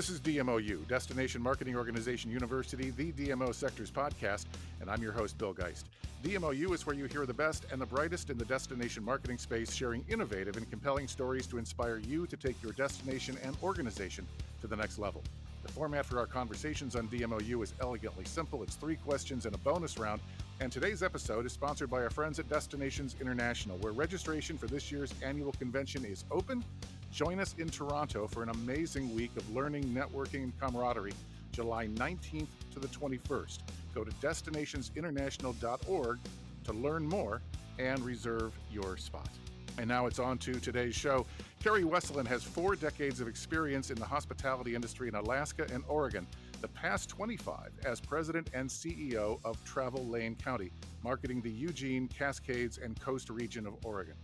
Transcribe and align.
This 0.00 0.08
is 0.08 0.20
DMOU, 0.20 0.88
Destination 0.88 1.42
Marketing 1.42 1.76
Organization 1.76 2.30
University, 2.30 2.88
the 2.88 3.12
DMO 3.12 3.54
Sectors 3.54 3.90
podcast, 3.90 4.46
and 4.80 4.90
I'm 4.90 5.02
your 5.02 5.12
host, 5.12 5.36
Bill 5.36 5.52
Geist. 5.52 5.88
DMOU 6.24 6.72
is 6.72 6.86
where 6.86 6.96
you 6.96 7.04
hear 7.04 7.26
the 7.26 7.34
best 7.34 7.66
and 7.70 7.78
the 7.78 7.84
brightest 7.84 8.30
in 8.30 8.38
the 8.38 8.46
destination 8.46 9.04
marketing 9.04 9.36
space, 9.36 9.74
sharing 9.74 10.02
innovative 10.08 10.56
and 10.56 10.70
compelling 10.70 11.06
stories 11.06 11.46
to 11.48 11.58
inspire 11.58 11.98
you 11.98 12.26
to 12.28 12.36
take 12.38 12.56
your 12.62 12.72
destination 12.72 13.36
and 13.44 13.54
organization 13.62 14.26
to 14.62 14.66
the 14.66 14.74
next 14.74 14.98
level. 14.98 15.22
The 15.64 15.72
format 15.72 16.06
for 16.06 16.18
our 16.18 16.26
conversations 16.26 16.96
on 16.96 17.06
DMOU 17.08 17.62
is 17.62 17.74
elegantly 17.82 18.24
simple. 18.24 18.62
It's 18.62 18.76
three 18.76 18.96
questions 18.96 19.44
and 19.44 19.54
a 19.54 19.58
bonus 19.58 19.98
round. 19.98 20.22
And 20.60 20.72
today's 20.72 21.02
episode 21.02 21.44
is 21.44 21.52
sponsored 21.52 21.90
by 21.90 22.02
our 22.02 22.08
friends 22.08 22.38
at 22.38 22.48
Destinations 22.48 23.16
International, 23.20 23.76
where 23.78 23.92
registration 23.92 24.56
for 24.56 24.66
this 24.66 24.90
year's 24.90 25.12
annual 25.22 25.52
convention 25.52 26.06
is 26.06 26.24
open 26.30 26.64
Join 27.12 27.38
us 27.40 27.56
in 27.58 27.68
Toronto 27.68 28.28
for 28.28 28.44
an 28.44 28.50
amazing 28.50 29.12
week 29.14 29.32
of 29.36 29.52
learning, 29.52 29.84
networking, 29.84 30.44
and 30.44 30.52
camaraderie, 30.60 31.12
July 31.50 31.88
19th 31.88 32.46
to 32.72 32.78
the 32.78 32.86
21st. 32.88 33.58
Go 33.94 34.04
to 34.04 34.12
destinationsinternational.org 34.12 36.18
to 36.64 36.72
learn 36.72 37.04
more 37.04 37.42
and 37.80 37.98
reserve 38.04 38.56
your 38.70 38.96
spot. 38.96 39.28
And 39.76 39.88
now 39.88 40.06
it's 40.06 40.20
on 40.20 40.38
to 40.38 40.54
today's 40.60 40.94
show. 40.94 41.26
Kari 41.62 41.82
Westlund 41.82 42.28
has 42.28 42.44
four 42.44 42.76
decades 42.76 43.20
of 43.20 43.26
experience 43.26 43.90
in 43.90 43.98
the 43.98 44.04
hospitality 44.04 44.76
industry 44.76 45.08
in 45.08 45.16
Alaska 45.16 45.66
and 45.72 45.82
Oregon, 45.88 46.28
the 46.60 46.68
past 46.68 47.08
25 47.08 47.72
as 47.84 48.00
president 48.00 48.50
and 48.54 48.68
CEO 48.68 49.40
of 49.44 49.64
Travel 49.64 50.06
Lane 50.06 50.36
County, 50.36 50.70
marketing 51.02 51.40
the 51.40 51.50
Eugene, 51.50 52.06
Cascades, 52.06 52.78
and 52.78 53.00
Coast 53.00 53.30
region 53.30 53.66
of 53.66 53.74
Oregon. 53.84 54.14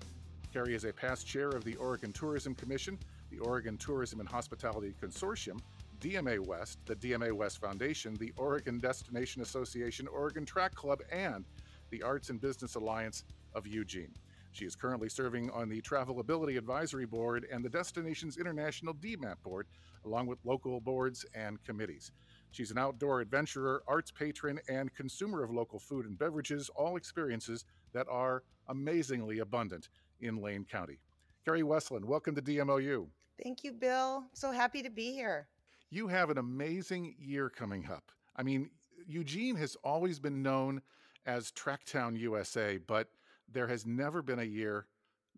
Kari 0.56 0.74
is 0.74 0.84
a 0.84 0.92
past 0.94 1.26
chair 1.26 1.50
of 1.50 1.64
the 1.64 1.76
Oregon 1.76 2.14
Tourism 2.14 2.54
Commission, 2.54 2.98
the 3.30 3.38
Oregon 3.40 3.76
Tourism 3.76 4.20
and 4.20 4.28
Hospitality 4.30 4.94
Consortium, 4.98 5.60
DMA 6.00 6.38
West, 6.46 6.78
the 6.86 6.96
DMA 6.96 7.30
West 7.30 7.60
Foundation, 7.60 8.14
the 8.14 8.32
Oregon 8.38 8.78
Destination 8.78 9.42
Association, 9.42 10.08
Oregon 10.08 10.46
Track 10.46 10.74
Club, 10.74 11.02
and 11.12 11.44
the 11.90 12.02
Arts 12.02 12.30
and 12.30 12.40
Business 12.40 12.74
Alliance 12.74 13.24
of 13.54 13.66
Eugene. 13.66 14.14
She 14.52 14.64
is 14.64 14.74
currently 14.74 15.10
serving 15.10 15.50
on 15.50 15.68
the 15.68 15.82
Travelability 15.82 16.56
Advisory 16.56 17.04
Board 17.04 17.46
and 17.52 17.62
the 17.62 17.68
Destinations 17.68 18.38
International 18.38 18.94
DMAP 18.94 19.42
Board, 19.42 19.66
along 20.06 20.26
with 20.26 20.38
local 20.46 20.80
boards 20.80 21.26
and 21.34 21.62
committees. 21.64 22.12
She's 22.50 22.70
an 22.70 22.78
outdoor 22.78 23.20
adventurer, 23.20 23.82
arts 23.86 24.10
patron, 24.10 24.58
and 24.70 24.94
consumer 24.94 25.42
of 25.42 25.50
local 25.50 25.78
food 25.78 26.06
and 26.06 26.18
beverages, 26.18 26.70
all 26.70 26.96
experiences 26.96 27.66
that 27.92 28.06
are 28.08 28.42
amazingly 28.68 29.40
abundant 29.40 29.90
in 30.20 30.40
Lane 30.40 30.64
County. 30.64 30.98
Kari 31.44 31.62
Westlund, 31.62 32.04
welcome 32.04 32.34
to 32.34 32.42
DMOU. 32.42 33.06
Thank 33.42 33.64
you, 33.64 33.72
Bill. 33.72 34.24
So 34.32 34.50
happy 34.50 34.82
to 34.82 34.90
be 34.90 35.12
here. 35.12 35.48
You 35.90 36.08
have 36.08 36.30
an 36.30 36.38
amazing 36.38 37.14
year 37.18 37.48
coming 37.48 37.86
up. 37.90 38.10
I 38.34 38.42
mean, 38.42 38.70
Eugene 39.06 39.56
has 39.56 39.76
always 39.84 40.18
been 40.18 40.42
known 40.42 40.82
as 41.26 41.52
Tracktown 41.52 42.18
USA, 42.18 42.78
but 42.78 43.08
there 43.52 43.68
has 43.68 43.86
never 43.86 44.22
been 44.22 44.40
a 44.40 44.44
year 44.44 44.86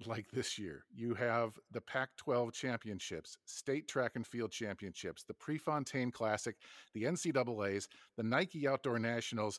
like 0.06 0.30
this 0.30 0.58
year. 0.58 0.84
You 0.94 1.14
have 1.14 1.58
the 1.72 1.80
Pac 1.80 2.10
12 2.16 2.52
championships, 2.52 3.36
state 3.44 3.88
track 3.88 4.12
and 4.14 4.26
field 4.26 4.52
championships, 4.52 5.24
the 5.24 5.34
Prefontaine 5.34 6.10
Classic, 6.10 6.56
the 6.94 7.04
NCAAs, 7.04 7.88
the 8.16 8.22
Nike 8.22 8.68
Outdoor 8.68 8.98
Nationals, 8.98 9.58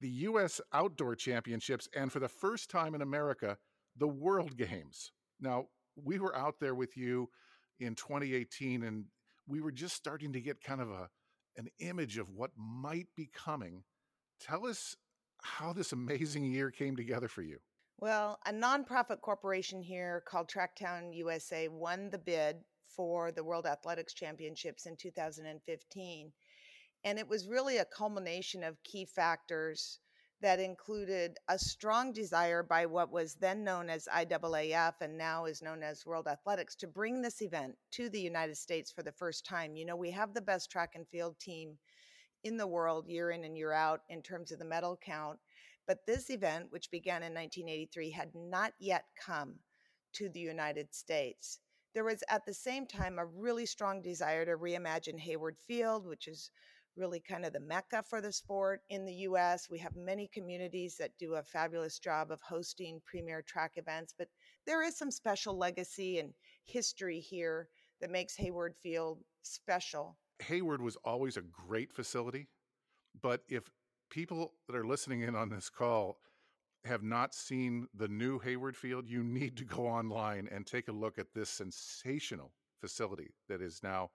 the 0.00 0.08
U.S. 0.08 0.60
Outdoor 0.72 1.14
Championships, 1.14 1.88
and 1.94 2.12
for 2.12 2.20
the 2.20 2.28
first 2.28 2.68
time 2.68 2.94
in 2.94 3.02
America, 3.02 3.56
the 3.98 4.08
World 4.08 4.56
Games. 4.56 5.12
Now, 5.40 5.66
we 5.96 6.18
were 6.18 6.36
out 6.36 6.60
there 6.60 6.74
with 6.74 6.96
you 6.96 7.30
in 7.80 7.94
2018 7.94 8.82
and 8.82 9.04
we 9.46 9.60
were 9.60 9.72
just 9.72 9.96
starting 9.96 10.32
to 10.32 10.40
get 10.40 10.62
kind 10.62 10.80
of 10.80 10.90
a 10.90 11.08
an 11.56 11.68
image 11.78 12.18
of 12.18 12.28
what 12.30 12.50
might 12.56 13.08
be 13.16 13.30
coming. 13.32 13.82
Tell 14.40 14.66
us 14.66 14.94
how 15.42 15.72
this 15.72 15.92
amazing 15.92 16.44
year 16.44 16.70
came 16.70 16.96
together 16.96 17.28
for 17.28 17.42
you. 17.42 17.58
Well, 17.98 18.38
a 18.44 18.52
nonprofit 18.52 19.22
corporation 19.22 19.80
here 19.80 20.22
called 20.28 20.50
Tracktown 20.50 21.14
USA 21.14 21.68
won 21.68 22.10
the 22.10 22.18
bid 22.18 22.56
for 22.94 23.32
the 23.32 23.42
World 23.42 23.64
Athletics 23.64 24.12
Championships 24.12 24.84
in 24.84 24.96
2015. 24.96 26.32
And 27.04 27.18
it 27.18 27.28
was 27.28 27.48
really 27.48 27.78
a 27.78 27.86
culmination 27.86 28.62
of 28.62 28.82
key 28.82 29.06
factors 29.06 30.00
that 30.42 30.60
included 30.60 31.38
a 31.48 31.58
strong 31.58 32.12
desire 32.12 32.62
by 32.62 32.86
what 32.86 33.10
was 33.10 33.34
then 33.34 33.64
known 33.64 33.88
as 33.88 34.08
IAAF 34.14 34.94
and 35.00 35.16
now 35.16 35.46
is 35.46 35.62
known 35.62 35.82
as 35.82 36.04
World 36.04 36.26
Athletics 36.26 36.74
to 36.76 36.86
bring 36.86 37.22
this 37.22 37.40
event 37.40 37.74
to 37.92 38.08
the 38.08 38.20
United 38.20 38.56
States 38.56 38.90
for 38.90 39.02
the 39.02 39.12
first 39.12 39.46
time. 39.46 39.76
You 39.76 39.86
know, 39.86 39.96
we 39.96 40.10
have 40.10 40.34
the 40.34 40.42
best 40.42 40.70
track 40.70 40.92
and 40.94 41.08
field 41.08 41.38
team 41.40 41.78
in 42.44 42.56
the 42.56 42.66
world 42.66 43.08
year 43.08 43.30
in 43.30 43.44
and 43.44 43.56
year 43.56 43.72
out 43.72 44.00
in 44.08 44.22
terms 44.22 44.52
of 44.52 44.58
the 44.58 44.64
medal 44.64 44.98
count. 45.02 45.38
But 45.86 46.04
this 46.06 46.30
event, 46.30 46.66
which 46.70 46.90
began 46.90 47.22
in 47.22 47.32
1983, 47.32 48.10
had 48.10 48.30
not 48.34 48.72
yet 48.78 49.04
come 49.18 49.54
to 50.14 50.28
the 50.28 50.40
United 50.40 50.94
States. 50.94 51.60
There 51.94 52.04
was 52.04 52.22
at 52.28 52.44
the 52.44 52.54
same 52.54 52.86
time 52.86 53.18
a 53.18 53.24
really 53.24 53.64
strong 53.64 54.02
desire 54.02 54.44
to 54.44 54.58
reimagine 54.58 55.18
Hayward 55.18 55.56
Field, 55.58 56.06
which 56.06 56.28
is 56.28 56.50
really 56.96 57.20
kind 57.20 57.44
of 57.44 57.52
the 57.52 57.60
mecca 57.60 58.02
for 58.02 58.20
the 58.20 58.32
sport 58.32 58.80
in 58.90 59.04
the 59.04 59.12
US. 59.14 59.68
We 59.70 59.78
have 59.78 59.94
many 59.96 60.28
communities 60.32 60.96
that 60.98 61.16
do 61.18 61.34
a 61.34 61.42
fabulous 61.42 61.98
job 61.98 62.30
of 62.30 62.40
hosting 62.42 63.00
premier 63.04 63.42
track 63.42 63.72
events, 63.76 64.14
but 64.16 64.28
there 64.66 64.82
is 64.82 64.96
some 64.96 65.10
special 65.10 65.56
legacy 65.56 66.18
and 66.18 66.32
history 66.64 67.20
here 67.20 67.68
that 68.00 68.10
makes 68.10 68.36
Hayward 68.36 68.74
Field 68.82 69.18
special. 69.42 70.16
Hayward 70.40 70.82
was 70.82 70.96
always 71.04 71.36
a 71.36 71.42
great 71.42 71.92
facility, 71.92 72.48
but 73.22 73.42
if 73.48 73.70
people 74.10 74.52
that 74.66 74.76
are 74.76 74.86
listening 74.86 75.22
in 75.22 75.34
on 75.34 75.48
this 75.48 75.70
call 75.70 76.18
have 76.84 77.02
not 77.02 77.34
seen 77.34 77.88
the 77.94 78.08
new 78.08 78.38
Hayward 78.38 78.76
Field, 78.76 79.08
you 79.08 79.22
need 79.22 79.56
to 79.56 79.64
go 79.64 79.86
online 79.86 80.48
and 80.50 80.66
take 80.66 80.88
a 80.88 80.92
look 80.92 81.18
at 81.18 81.34
this 81.34 81.50
sensational 81.50 82.52
facility 82.80 83.34
that 83.48 83.60
is 83.60 83.80
now 83.82 84.10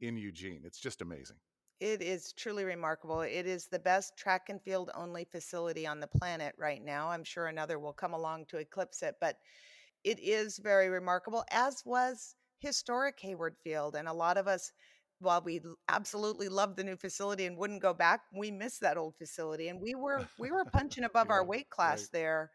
in 0.00 0.16
Eugene. 0.16 0.62
It's 0.64 0.80
just 0.80 1.02
amazing. 1.02 1.36
It 1.80 2.02
is 2.02 2.32
truly 2.34 2.64
remarkable. 2.64 3.22
It 3.22 3.46
is 3.46 3.66
the 3.66 3.78
best 3.78 4.16
track 4.16 4.48
and 4.50 4.62
field 4.62 4.90
only 4.94 5.24
facility 5.24 5.86
on 5.86 6.00
the 6.00 6.06
planet 6.06 6.54
right 6.58 6.82
now. 6.84 7.08
I'm 7.10 7.24
sure 7.24 7.46
another 7.46 7.78
will 7.78 7.94
come 7.94 8.12
along 8.12 8.46
to 8.46 8.58
eclipse 8.58 9.02
it, 9.02 9.16
but 9.20 9.36
it 10.04 10.18
is 10.20 10.58
very 10.58 10.88
remarkable, 10.88 11.44
as 11.50 11.82
was 11.84 12.34
historic 12.58 13.18
Hayward 13.20 13.56
Field. 13.62 13.96
And 13.96 14.08
a 14.08 14.12
lot 14.12 14.36
of 14.36 14.46
us, 14.46 14.72
while 15.20 15.42
we 15.42 15.60
absolutely 15.88 16.48
love 16.48 16.76
the 16.76 16.84
new 16.84 16.96
facility 16.96 17.46
and 17.46 17.56
wouldn't 17.56 17.82
go 17.82 17.94
back, 17.94 18.22
we 18.34 18.50
miss 18.50 18.78
that 18.78 18.98
old 18.98 19.16
facility. 19.16 19.68
And 19.68 19.80
we 19.80 19.94
were 19.94 20.26
we 20.38 20.50
were 20.50 20.64
punching 20.64 21.04
above 21.04 21.28
yeah, 21.28 21.34
our 21.34 21.44
weight 21.44 21.70
class 21.70 22.02
right. 22.02 22.08
there 22.12 22.50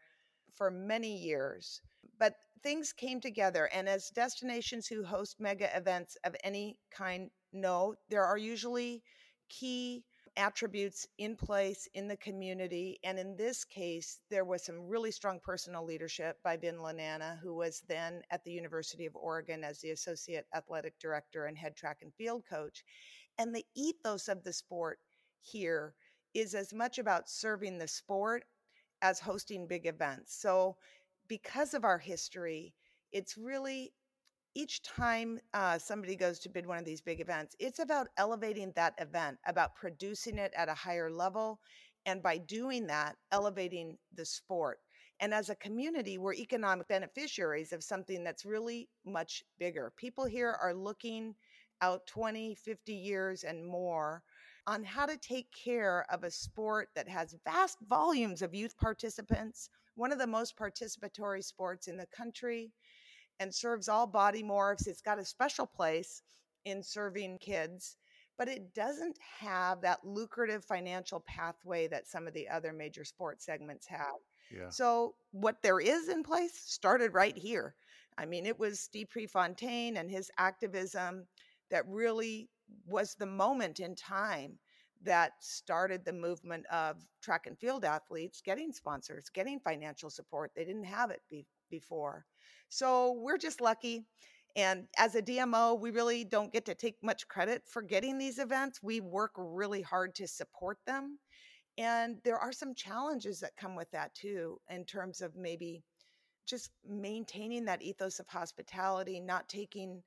for 0.54 0.70
many 0.70 1.16
years. 1.16 1.80
But 2.18 2.34
things 2.62 2.92
came 2.92 3.20
together. 3.20 3.68
And 3.72 3.88
as 3.88 4.10
destinations 4.10 4.86
who 4.86 5.04
host 5.04 5.36
mega 5.40 5.74
events 5.76 6.16
of 6.24 6.34
any 6.42 6.78
kind 6.90 7.30
no, 7.56 7.94
there 8.08 8.24
are 8.24 8.38
usually 8.38 9.02
key 9.48 10.04
attributes 10.36 11.06
in 11.18 11.34
place 11.34 11.88
in 11.94 12.08
the 12.08 12.16
community. 12.16 12.98
And 13.04 13.18
in 13.18 13.36
this 13.36 13.64
case, 13.64 14.20
there 14.30 14.44
was 14.44 14.64
some 14.64 14.86
really 14.86 15.10
strong 15.10 15.40
personal 15.42 15.84
leadership 15.84 16.38
by 16.44 16.56
Vin 16.56 16.76
Lananna, 16.76 17.38
who 17.42 17.54
was 17.54 17.82
then 17.88 18.20
at 18.30 18.44
the 18.44 18.50
University 18.52 19.06
of 19.06 19.16
Oregon 19.16 19.64
as 19.64 19.80
the 19.80 19.90
associate 19.90 20.46
athletic 20.54 20.98
director 20.98 21.46
and 21.46 21.56
head 21.56 21.74
track 21.74 21.98
and 22.02 22.12
field 22.14 22.44
coach. 22.48 22.84
And 23.38 23.54
the 23.54 23.64
ethos 23.74 24.28
of 24.28 24.42
the 24.44 24.52
sport 24.52 24.98
here 25.40 25.94
is 26.34 26.54
as 26.54 26.74
much 26.74 26.98
about 26.98 27.30
serving 27.30 27.78
the 27.78 27.88
sport 27.88 28.44
as 29.02 29.20
hosting 29.20 29.66
big 29.66 29.86
events. 29.86 30.36
So, 30.38 30.76
because 31.28 31.74
of 31.74 31.84
our 31.84 31.98
history, 31.98 32.74
it's 33.10 33.36
really 33.36 33.92
each 34.56 34.82
time 34.82 35.38
uh, 35.52 35.78
somebody 35.78 36.16
goes 36.16 36.38
to 36.38 36.48
bid 36.48 36.66
one 36.66 36.78
of 36.78 36.84
these 36.86 37.02
big 37.02 37.20
events, 37.20 37.54
it's 37.60 37.78
about 37.78 38.08
elevating 38.16 38.72
that 38.74 38.94
event, 38.98 39.36
about 39.46 39.76
producing 39.76 40.38
it 40.38 40.52
at 40.56 40.70
a 40.70 40.74
higher 40.74 41.10
level. 41.10 41.60
And 42.06 42.22
by 42.22 42.38
doing 42.38 42.86
that, 42.86 43.16
elevating 43.32 43.98
the 44.14 44.24
sport. 44.24 44.78
And 45.20 45.34
as 45.34 45.50
a 45.50 45.56
community, 45.56 46.16
we're 46.16 46.34
economic 46.34 46.88
beneficiaries 46.88 47.72
of 47.72 47.84
something 47.84 48.24
that's 48.24 48.46
really 48.46 48.88
much 49.04 49.44
bigger. 49.58 49.92
People 49.96 50.24
here 50.24 50.56
are 50.62 50.74
looking 50.74 51.34
out 51.82 52.06
20, 52.06 52.54
50 52.54 52.94
years 52.94 53.44
and 53.44 53.66
more 53.66 54.22
on 54.66 54.82
how 54.82 55.04
to 55.04 55.16
take 55.18 55.48
care 55.52 56.06
of 56.10 56.24
a 56.24 56.30
sport 56.30 56.88
that 56.94 57.08
has 57.08 57.36
vast 57.44 57.78
volumes 57.88 58.40
of 58.40 58.54
youth 58.54 58.76
participants, 58.78 59.68
one 59.94 60.12
of 60.12 60.18
the 60.18 60.26
most 60.26 60.56
participatory 60.56 61.44
sports 61.44 61.88
in 61.88 61.96
the 61.96 62.06
country 62.06 62.72
and 63.40 63.54
serves 63.54 63.88
all 63.88 64.06
body 64.06 64.42
morphs. 64.42 64.86
It's 64.86 65.02
got 65.02 65.18
a 65.18 65.24
special 65.24 65.66
place 65.66 66.22
in 66.64 66.82
serving 66.82 67.38
kids, 67.38 67.96
but 68.38 68.48
it 68.48 68.74
doesn't 68.74 69.18
have 69.40 69.80
that 69.82 70.04
lucrative 70.04 70.64
financial 70.64 71.20
pathway 71.20 71.86
that 71.88 72.06
some 72.06 72.26
of 72.26 72.34
the 72.34 72.48
other 72.48 72.72
major 72.72 73.04
sports 73.04 73.44
segments 73.44 73.86
have. 73.86 74.20
Yeah. 74.52 74.68
So 74.70 75.14
what 75.32 75.62
there 75.62 75.80
is 75.80 76.08
in 76.08 76.22
place 76.22 76.54
started 76.54 77.14
right 77.14 77.36
here. 77.36 77.74
I 78.18 78.26
mean, 78.26 78.46
it 78.46 78.58
was 78.58 78.80
Steve 78.80 79.10
Prefontaine 79.10 79.96
and 79.96 80.10
his 80.10 80.30
activism 80.38 81.26
that 81.70 81.84
really 81.88 82.48
was 82.86 83.14
the 83.14 83.26
moment 83.26 83.80
in 83.80 83.94
time 83.94 84.58
that 85.02 85.32
started 85.40 86.04
the 86.04 86.12
movement 86.12 86.66
of 86.66 86.96
track 87.22 87.46
and 87.46 87.58
field 87.58 87.84
athletes 87.84 88.40
getting 88.40 88.72
sponsors, 88.72 89.28
getting 89.32 89.60
financial 89.60 90.10
support. 90.10 90.52
They 90.56 90.64
didn't 90.64 90.84
have 90.84 91.10
it 91.10 91.22
be- 91.30 91.46
before. 91.70 92.26
So 92.68 93.12
we're 93.12 93.38
just 93.38 93.60
lucky. 93.60 94.04
And 94.56 94.86
as 94.96 95.14
a 95.14 95.22
DMO, 95.22 95.78
we 95.78 95.90
really 95.90 96.24
don't 96.24 96.52
get 96.52 96.64
to 96.66 96.74
take 96.74 96.96
much 97.02 97.28
credit 97.28 97.62
for 97.66 97.82
getting 97.82 98.16
these 98.16 98.38
events. 98.38 98.82
We 98.82 99.00
work 99.00 99.32
really 99.36 99.82
hard 99.82 100.14
to 100.16 100.26
support 100.26 100.78
them. 100.86 101.18
And 101.78 102.16
there 102.24 102.38
are 102.38 102.52
some 102.52 102.74
challenges 102.74 103.38
that 103.40 103.56
come 103.56 103.76
with 103.76 103.90
that 103.90 104.14
too, 104.14 104.58
in 104.70 104.86
terms 104.86 105.20
of 105.20 105.36
maybe 105.36 105.82
just 106.46 106.70
maintaining 106.88 107.66
that 107.66 107.82
ethos 107.82 108.18
of 108.18 108.28
hospitality, 108.28 109.20
not 109.20 109.48
taking 109.48 110.02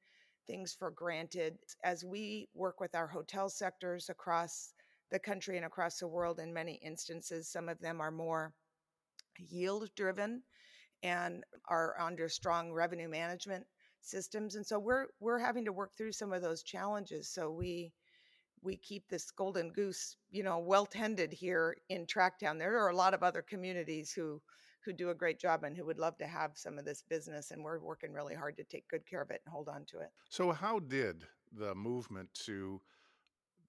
things 0.47 0.73
for 0.73 0.89
granted. 0.89 1.59
As 1.83 2.03
we 2.03 2.49
work 2.55 2.79
with 2.79 2.95
our 2.95 3.07
hotel 3.07 3.49
sectors 3.49 4.09
across 4.09 4.73
the 5.11 5.19
country 5.19 5.57
and 5.57 5.65
across 5.65 5.99
the 5.99 6.07
world, 6.07 6.39
in 6.39 6.51
many 6.51 6.79
instances, 6.83 7.47
some 7.47 7.69
of 7.69 7.79
them 7.79 8.01
are 8.01 8.11
more 8.11 8.53
yield 9.37 9.89
driven 9.95 10.41
and 11.03 11.43
are 11.67 11.95
under 11.99 12.27
strong 12.29 12.71
revenue 12.71 13.09
management 13.09 13.65
systems 14.01 14.55
and 14.55 14.65
so 14.65 14.79
we're 14.79 15.07
we're 15.19 15.39
having 15.39 15.65
to 15.65 15.73
work 15.73 15.91
through 15.97 16.11
some 16.11 16.31
of 16.31 16.41
those 16.41 16.63
challenges 16.63 17.27
so 17.29 17.51
we 17.51 17.91
we 18.61 18.75
keep 18.75 19.07
this 19.07 19.31
golden 19.31 19.71
goose 19.71 20.17
you 20.31 20.43
know 20.43 20.59
well 20.59 20.85
tended 20.85 21.31
here 21.31 21.77
in 21.89 22.05
tracktown. 22.05 22.57
There 22.57 22.77
are 22.83 22.89
a 22.89 22.95
lot 22.95 23.13
of 23.13 23.23
other 23.23 23.41
communities 23.41 24.11
who 24.11 24.41
who 24.85 24.93
do 24.93 25.09
a 25.09 25.15
great 25.15 25.39
job 25.39 25.63
and 25.63 25.75
who 25.75 25.85
would 25.85 25.99
love 25.99 26.17
to 26.17 26.27
have 26.27 26.51
some 26.55 26.77
of 26.77 26.85
this 26.85 27.03
business 27.09 27.51
and 27.51 27.63
we're 27.63 27.79
working 27.79 28.13
really 28.13 28.35
hard 28.35 28.55
to 28.57 28.63
take 28.63 28.87
good 28.87 29.05
care 29.05 29.21
of 29.21 29.29
it 29.29 29.41
and 29.45 29.53
hold 29.53 29.67
on 29.67 29.85
to 29.85 29.99
it. 29.99 30.09
So 30.29 30.51
how 30.51 30.79
did 30.79 31.25
the 31.51 31.75
movement 31.75 32.33
to 32.45 32.81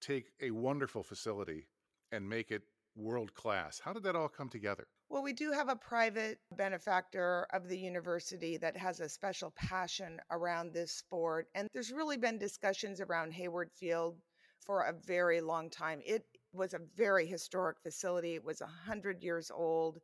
take 0.01 0.27
a 0.41 0.51
wonderful 0.51 1.03
facility 1.03 1.67
and 2.13 2.29
make 2.29 2.51
it 2.51 2.63
world 2.97 3.33
class 3.35 3.81
how 3.83 3.93
did 3.93 4.03
that 4.03 4.17
all 4.17 4.29
come 4.29 4.49
together 4.49 4.87
well, 5.11 5.25
we 5.25 5.33
do 5.33 5.51
have 5.51 5.69
a 5.69 5.75
private 5.75 6.39
benefactor 6.57 7.45
of 7.53 7.69
the 7.69 7.77
university 7.77 8.57
that 8.59 8.77
has 8.77 9.01
a 9.01 9.09
special 9.09 9.53
passion 9.57 10.21
around 10.31 10.73
this 10.73 10.93
sport. 10.93 11.49
And 11.57 11.69
there's 11.75 11.91
really 11.91 12.17
been 12.17 12.39
discussions 12.39 13.01
around 13.01 13.33
Hayward 13.33 13.73
Field 13.73 14.17
for 14.65 14.83
a 14.83 14.95
very 15.05 15.41
long 15.41 15.69
time. 15.69 16.01
It 16.07 16.25
was 16.53 16.75
a 16.75 16.81
very 16.97 17.27
historic 17.27 17.79
facility, 17.83 18.37
it 18.37 18.45
was 18.45 18.61
100 18.61 19.21
years 19.21 19.51
old, 19.53 19.99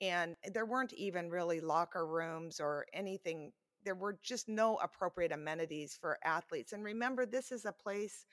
and 0.00 0.36
there 0.52 0.66
weren't 0.66 0.92
even 0.92 1.28
really 1.28 1.60
locker 1.60 2.06
rooms 2.06 2.60
or 2.60 2.86
anything. 2.92 3.50
There 3.84 3.96
were 3.96 4.16
just 4.22 4.48
no 4.48 4.76
appropriate 4.76 5.32
amenities 5.32 5.98
for 6.00 6.18
athletes. 6.24 6.72
And 6.72 6.84
remember, 6.84 7.26
this 7.26 7.50
is 7.50 7.64
a 7.64 7.72
place 7.72 8.26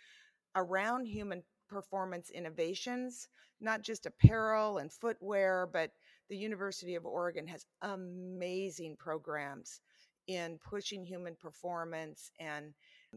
around 0.55 1.07
human 1.07 1.41
performance 1.67 2.29
innovations, 2.29 3.27
not 3.59 3.81
just 3.81 4.05
apparel 4.05 4.77
and 4.77 4.91
footwear, 4.91 5.67
but 5.71 5.91
the 6.29 6.37
University 6.37 6.95
of 6.95 7.05
Oregon 7.05 7.47
has 7.47 7.65
amazing 7.81 8.95
programs 8.97 9.81
in 10.27 10.57
pushing 10.63 11.03
human 11.03 11.35
performance 11.35 12.31
and 12.39 12.73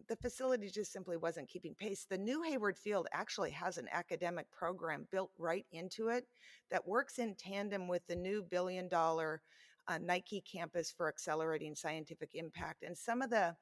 the 0.09 0.17
facility 0.17 0.69
just 0.69 0.93
simply 0.93 1.17
wasn't 1.17 1.49
keeping 1.49 1.75
pace. 1.75 2.07
The 2.09 2.19
new 2.19 2.43
Hayward 2.43 2.77
Field 2.77 3.07
actually 3.13 3.51
has 3.53 3.79
an 3.79 3.89
academic 3.93 4.51
program 4.51 5.07
built 5.11 5.31
right 5.39 5.65
into 5.73 6.09
it 6.09 6.27
that 6.71 6.87
works 6.87 7.19
in 7.19 7.35
tandem 7.35 7.89
with 7.89 8.07
the 8.07 8.17
new 8.17 8.43
billion 8.43 8.89
dollar 8.89 9.41
uh, 9.89 9.99
Nike 9.99 10.43
campus 10.43 10.93
for 10.95 11.09
accelerating 11.09 11.75
scientific 11.75 12.31
impact. 12.35 12.83
And 12.83 12.97
some 12.97 13.23
of 13.23 13.31
the 13.31 13.55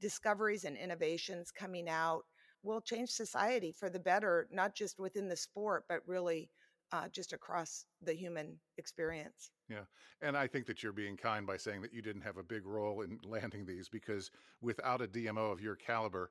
discoveries 0.00 0.64
and 0.64 0.76
innovations 0.76 1.50
coming 1.50 1.88
out 1.88 2.22
will 2.62 2.80
change 2.80 3.10
society 3.10 3.72
for 3.72 3.88
the 3.88 4.00
better, 4.00 4.48
not 4.50 4.74
just 4.74 4.98
within 4.98 5.28
the 5.28 5.36
sport, 5.36 5.84
but 5.88 6.00
really 6.06 6.50
uh, 6.92 7.08
just 7.12 7.32
across 7.32 7.84
the 8.02 8.12
human 8.12 8.58
experience. 8.78 9.50
Yeah. 9.68 9.84
And 10.20 10.36
I 10.36 10.46
think 10.46 10.66
that 10.66 10.82
you're 10.82 10.92
being 10.92 11.16
kind 11.16 11.46
by 11.46 11.56
saying 11.56 11.82
that 11.82 11.92
you 11.92 12.02
didn't 12.02 12.22
have 12.22 12.36
a 12.36 12.42
big 12.42 12.66
role 12.66 13.02
in 13.02 13.18
landing 13.24 13.64
these 13.64 13.88
because 13.88 14.30
without 14.60 15.02
a 15.02 15.06
DMO 15.06 15.52
of 15.52 15.60
your 15.60 15.76
caliber, 15.76 16.30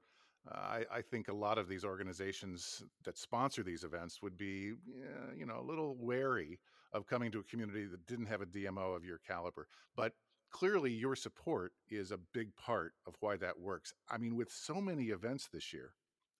uh, 0.49 0.57
I, 0.57 0.85
I, 0.91 1.01
think 1.01 1.27
a 1.27 1.33
lot 1.33 1.57
of 1.57 1.67
these 1.67 1.83
organizations 1.83 2.81
that 3.03 3.17
sponsor 3.17 3.61
these 3.61 3.83
events 3.83 4.21
would 4.21 4.37
be, 4.37 4.71
uh, 4.71 5.33
you 5.37 5.45
know, 5.45 5.59
a 5.59 5.67
little 5.69 5.97
wary 5.99 6.59
of 6.93 7.05
coming 7.07 7.29
to 7.31 7.39
a 7.39 7.43
community 7.43 7.85
that 7.85 8.07
didn't 8.07 8.27
have 8.27 8.41
a 8.41 8.45
DMO 8.45 8.95
of 8.95 9.03
your 9.03 9.19
caliber. 9.27 9.67
But 9.95 10.13
clearly, 10.49 10.91
your 10.91 11.15
support 11.15 11.73
is 11.89 12.11
a 12.11 12.19
big 12.33 12.55
part 12.55 12.93
of 13.05 13.15
why 13.19 13.35
that 13.37 13.59
works. 13.59 13.93
I 14.09 14.17
mean, 14.17 14.35
with 14.35 14.49
so 14.51 14.79
many 14.79 15.07
events 15.07 15.49
this 15.51 15.73
year, 15.73 15.93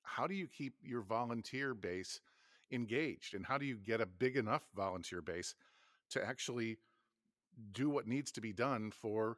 how 0.04 0.28
do 0.28 0.34
you 0.34 0.48
keep 0.48 0.74
your 0.82 1.02
volunteer 1.02 1.74
base 1.74 2.20
engaged 2.72 3.34
and 3.34 3.46
how 3.46 3.58
do 3.58 3.66
you 3.66 3.78
get 3.78 4.02
a 4.02 4.06
big 4.06 4.38
enough 4.38 4.64
volunteer 4.76 5.22
base 5.22 5.56
to 6.12 6.26
actually 6.26 6.78
do 7.72 7.90
what 7.90 8.08
needs 8.08 8.32
to 8.32 8.42
be 8.42 8.54
done 8.54 8.92
for 8.92 9.38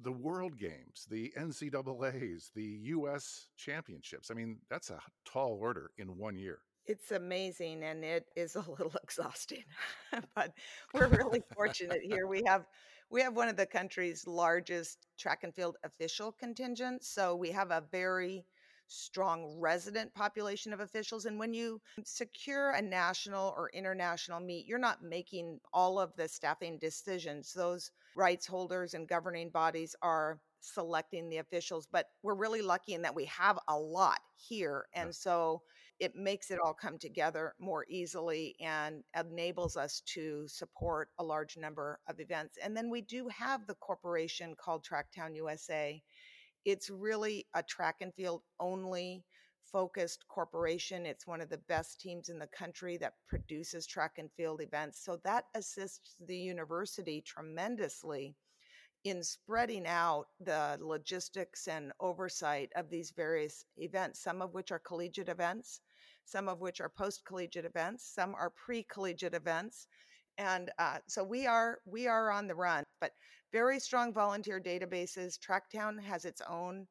the 0.00 0.12
world 0.12 0.58
games 0.58 1.06
the 1.08 1.32
ncaa's 1.38 2.50
the 2.54 2.80
us 2.92 3.48
championships? 3.56 4.30
I 4.30 4.34
mean 4.34 4.58
that's 4.68 4.90
a 4.90 5.00
tall 5.24 5.58
order 5.60 5.90
in 5.98 6.16
one 6.18 6.36
year. 6.36 6.58
It's 6.86 7.12
amazing 7.12 7.82
and 7.84 8.04
it 8.04 8.26
is 8.36 8.56
a 8.56 8.64
little 8.68 8.92
exhausting 9.02 9.64
but 10.34 10.52
we're 10.92 11.08
really 11.08 11.42
fortunate 11.54 12.00
here. 12.02 12.26
We 12.26 12.42
have 12.46 12.66
we 13.10 13.22
have 13.22 13.36
one 13.36 13.48
of 13.48 13.56
the 13.56 13.66
country's 13.66 14.26
largest 14.26 15.06
track 15.18 15.44
and 15.44 15.54
field 15.54 15.76
official 15.84 16.32
contingents 16.32 17.08
so 17.08 17.36
we 17.36 17.50
have 17.50 17.70
a 17.70 17.84
very 17.92 18.44
strong 18.86 19.56
resident 19.58 20.12
population 20.14 20.72
of 20.72 20.80
officials. 20.80 21.24
And 21.24 21.38
when 21.38 21.54
you 21.54 21.80
secure 22.04 22.70
a 22.70 22.82
national 22.82 23.54
or 23.56 23.70
international 23.74 24.40
meet, 24.40 24.66
you're 24.66 24.78
not 24.78 25.02
making 25.02 25.60
all 25.72 25.98
of 25.98 26.14
the 26.16 26.28
staffing 26.28 26.78
decisions. 26.78 27.52
Those 27.52 27.90
rights 28.16 28.46
holders 28.46 28.94
and 28.94 29.08
governing 29.08 29.50
bodies 29.50 29.94
are 30.02 30.38
selecting 30.60 31.28
the 31.28 31.38
officials, 31.38 31.86
but 31.90 32.06
we're 32.22 32.34
really 32.34 32.62
lucky 32.62 32.94
in 32.94 33.02
that 33.02 33.14
we 33.14 33.26
have 33.26 33.58
a 33.68 33.78
lot 33.78 34.20
here. 34.36 34.86
And 34.94 35.14
so 35.14 35.62
it 36.00 36.16
makes 36.16 36.50
it 36.50 36.58
all 36.58 36.74
come 36.74 36.98
together 36.98 37.54
more 37.60 37.86
easily 37.88 38.56
and 38.60 39.04
enables 39.18 39.76
us 39.76 40.02
to 40.06 40.46
support 40.48 41.10
a 41.18 41.24
large 41.24 41.56
number 41.56 42.00
of 42.08 42.18
events. 42.18 42.58
And 42.62 42.76
then 42.76 42.90
we 42.90 43.00
do 43.00 43.28
have 43.28 43.66
the 43.66 43.76
corporation 43.76 44.54
called 44.58 44.84
Tracktown 44.84 45.36
USA 45.36 46.02
it's 46.64 46.90
really 46.90 47.46
a 47.54 47.62
track 47.62 47.96
and 48.00 48.14
field 48.14 48.42
only 48.60 49.24
focused 49.64 50.24
corporation. 50.28 51.06
It's 51.06 51.26
one 51.26 51.40
of 51.40 51.50
the 51.50 51.58
best 51.68 52.00
teams 52.00 52.28
in 52.28 52.38
the 52.38 52.46
country 52.46 52.96
that 52.98 53.14
produces 53.28 53.86
track 53.86 54.12
and 54.18 54.30
field 54.36 54.60
events. 54.60 55.04
So 55.04 55.18
that 55.24 55.46
assists 55.54 56.14
the 56.26 56.36
university 56.36 57.22
tremendously 57.26 58.36
in 59.04 59.22
spreading 59.22 59.86
out 59.86 60.26
the 60.40 60.78
logistics 60.80 61.68
and 61.68 61.92
oversight 62.00 62.70
of 62.74 62.88
these 62.88 63.10
various 63.10 63.66
events, 63.76 64.20
some 64.20 64.40
of 64.40 64.54
which 64.54 64.72
are 64.72 64.78
collegiate 64.78 65.28
events, 65.28 65.80
some 66.24 66.48
of 66.48 66.60
which 66.60 66.80
are 66.80 66.88
post 66.88 67.24
collegiate 67.26 67.66
events, 67.66 68.10
some 68.14 68.34
are 68.34 68.50
pre 68.50 68.82
collegiate 68.84 69.34
events. 69.34 69.86
And 70.38 70.70
uh, 70.78 70.98
so 71.06 71.22
we 71.22 71.46
are 71.46 71.78
we 71.86 72.06
are 72.08 72.30
on 72.30 72.46
the 72.46 72.54
run, 72.54 72.84
but 73.00 73.12
very 73.52 73.78
strong 73.78 74.12
volunteer 74.12 74.60
databases. 74.60 75.38
Tracktown 75.38 76.02
has 76.02 76.24
its 76.24 76.42
own 76.48 76.86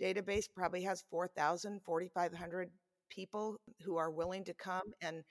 database, 0.00 0.44
probably 0.54 0.82
has 0.82 1.02
4,000, 1.10 1.80
4,500 1.82 2.70
people 3.10 3.56
who 3.82 3.96
are 3.96 4.10
willing 4.10 4.44
to 4.44 4.54
come. 4.54 4.92
And 5.00 5.24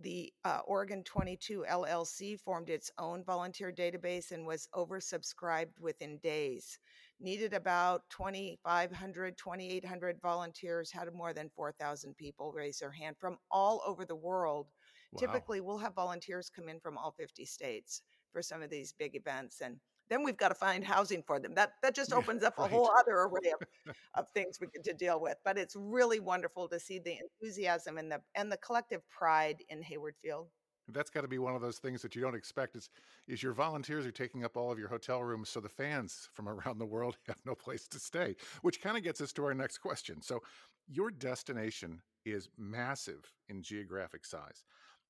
the 0.00 0.32
uh, 0.44 0.60
Oregon 0.66 1.02
22 1.04 1.64
LLC 1.68 2.38
formed 2.40 2.70
its 2.70 2.90
own 2.98 3.24
volunteer 3.24 3.72
database 3.72 4.32
and 4.32 4.46
was 4.46 4.68
oversubscribed 4.74 5.80
within 5.80 6.18
days. 6.18 6.78
Needed 7.20 7.54
about 7.54 8.02
2,500, 8.10 9.38
2,800 9.38 10.20
volunteers, 10.20 10.90
had 10.92 11.12
more 11.14 11.32
than 11.32 11.50
4,000 11.54 12.16
people 12.16 12.52
raise 12.52 12.78
their 12.78 12.90
hand 12.90 13.16
from 13.18 13.38
all 13.50 13.82
over 13.86 14.04
the 14.04 14.16
world. 14.16 14.66
Wow. 15.12 15.20
Typically, 15.20 15.60
we'll 15.60 15.78
have 15.78 15.94
volunteers 15.94 16.50
come 16.50 16.68
in 16.68 16.80
from 16.80 16.98
all 16.98 17.14
50 17.18 17.44
states 17.44 18.02
for 18.32 18.42
some 18.42 18.62
of 18.62 18.70
these 18.70 18.92
big 18.92 19.14
events. 19.14 19.60
And 19.60 19.78
then 20.10 20.22
we've 20.22 20.36
got 20.36 20.48
to 20.48 20.54
find 20.54 20.84
housing 20.84 21.22
for 21.26 21.38
them. 21.40 21.54
That 21.54 21.72
that 21.82 21.94
just 21.94 22.12
opens 22.12 22.42
up 22.42 22.58
right. 22.58 22.70
a 22.70 22.72
whole 22.72 22.90
other 22.98 23.20
array 23.20 23.52
of, 23.52 23.94
of 24.14 24.28
things 24.30 24.58
we 24.60 24.66
get 24.66 24.84
to 24.84 24.92
deal 24.92 25.20
with. 25.20 25.36
But 25.44 25.56
it's 25.56 25.76
really 25.76 26.20
wonderful 26.20 26.68
to 26.68 26.78
see 26.78 26.98
the 26.98 27.16
enthusiasm 27.18 27.96
and 27.98 28.10
the 28.10 28.20
and 28.34 28.52
the 28.52 28.58
collective 28.58 29.00
pride 29.08 29.56
in 29.68 29.82
Hayward 29.82 30.16
Field. 30.22 30.48
That's 30.88 31.10
got 31.10 31.22
to 31.22 31.28
be 31.28 31.38
one 31.38 31.54
of 31.54 31.62
those 31.62 31.78
things 31.78 32.02
that 32.02 32.14
you 32.14 32.22
don't 32.22 32.34
expect. 32.34 32.76
Is 32.76 32.90
is 33.26 33.42
your 33.42 33.52
volunteers 33.52 34.06
are 34.06 34.12
taking 34.12 34.44
up 34.44 34.56
all 34.56 34.70
of 34.70 34.78
your 34.78 34.88
hotel 34.88 35.22
rooms, 35.22 35.48
so 35.48 35.60
the 35.60 35.68
fans 35.68 36.28
from 36.32 36.48
around 36.48 36.78
the 36.78 36.86
world 36.86 37.16
have 37.26 37.40
no 37.44 37.54
place 37.54 37.88
to 37.88 37.98
stay. 37.98 38.36
Which 38.62 38.82
kind 38.82 38.96
of 38.96 39.02
gets 39.02 39.20
us 39.20 39.32
to 39.34 39.44
our 39.44 39.54
next 39.54 39.78
question. 39.78 40.20
So, 40.22 40.40
your 40.86 41.10
destination 41.10 42.02
is 42.26 42.48
massive 42.58 43.32
in 43.48 43.62
geographic 43.62 44.24
size. 44.24 44.64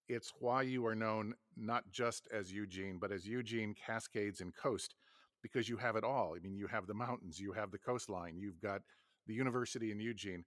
It's 0.09 0.33
why 0.38 0.62
you 0.62 0.87
are 0.87 0.95
known 0.95 1.35
not 1.57 1.85
just 1.90 2.28
as 2.33 2.52
Eugene, 2.52 2.99
but 3.00 3.11
as 3.11 3.26
Eugene 3.26 3.75
Cascades 3.75 4.40
and 4.40 4.54
Coast, 4.54 4.95
because 5.43 5.69
you 5.69 5.76
have 5.78 5.97
it 5.97 6.04
all. 6.04 6.35
I 6.37 6.40
mean, 6.40 6.57
you 6.57 6.66
have 6.66 6.87
the 6.87 6.95
mountains, 6.95 7.40
you 7.40 7.52
have 7.52 7.71
the 7.71 7.78
coastline, 7.78 8.37
you've 8.37 8.61
got 8.61 8.83
the 9.26 9.35
university 9.35 9.90
in 9.90 10.00
Eugene. 10.00 10.45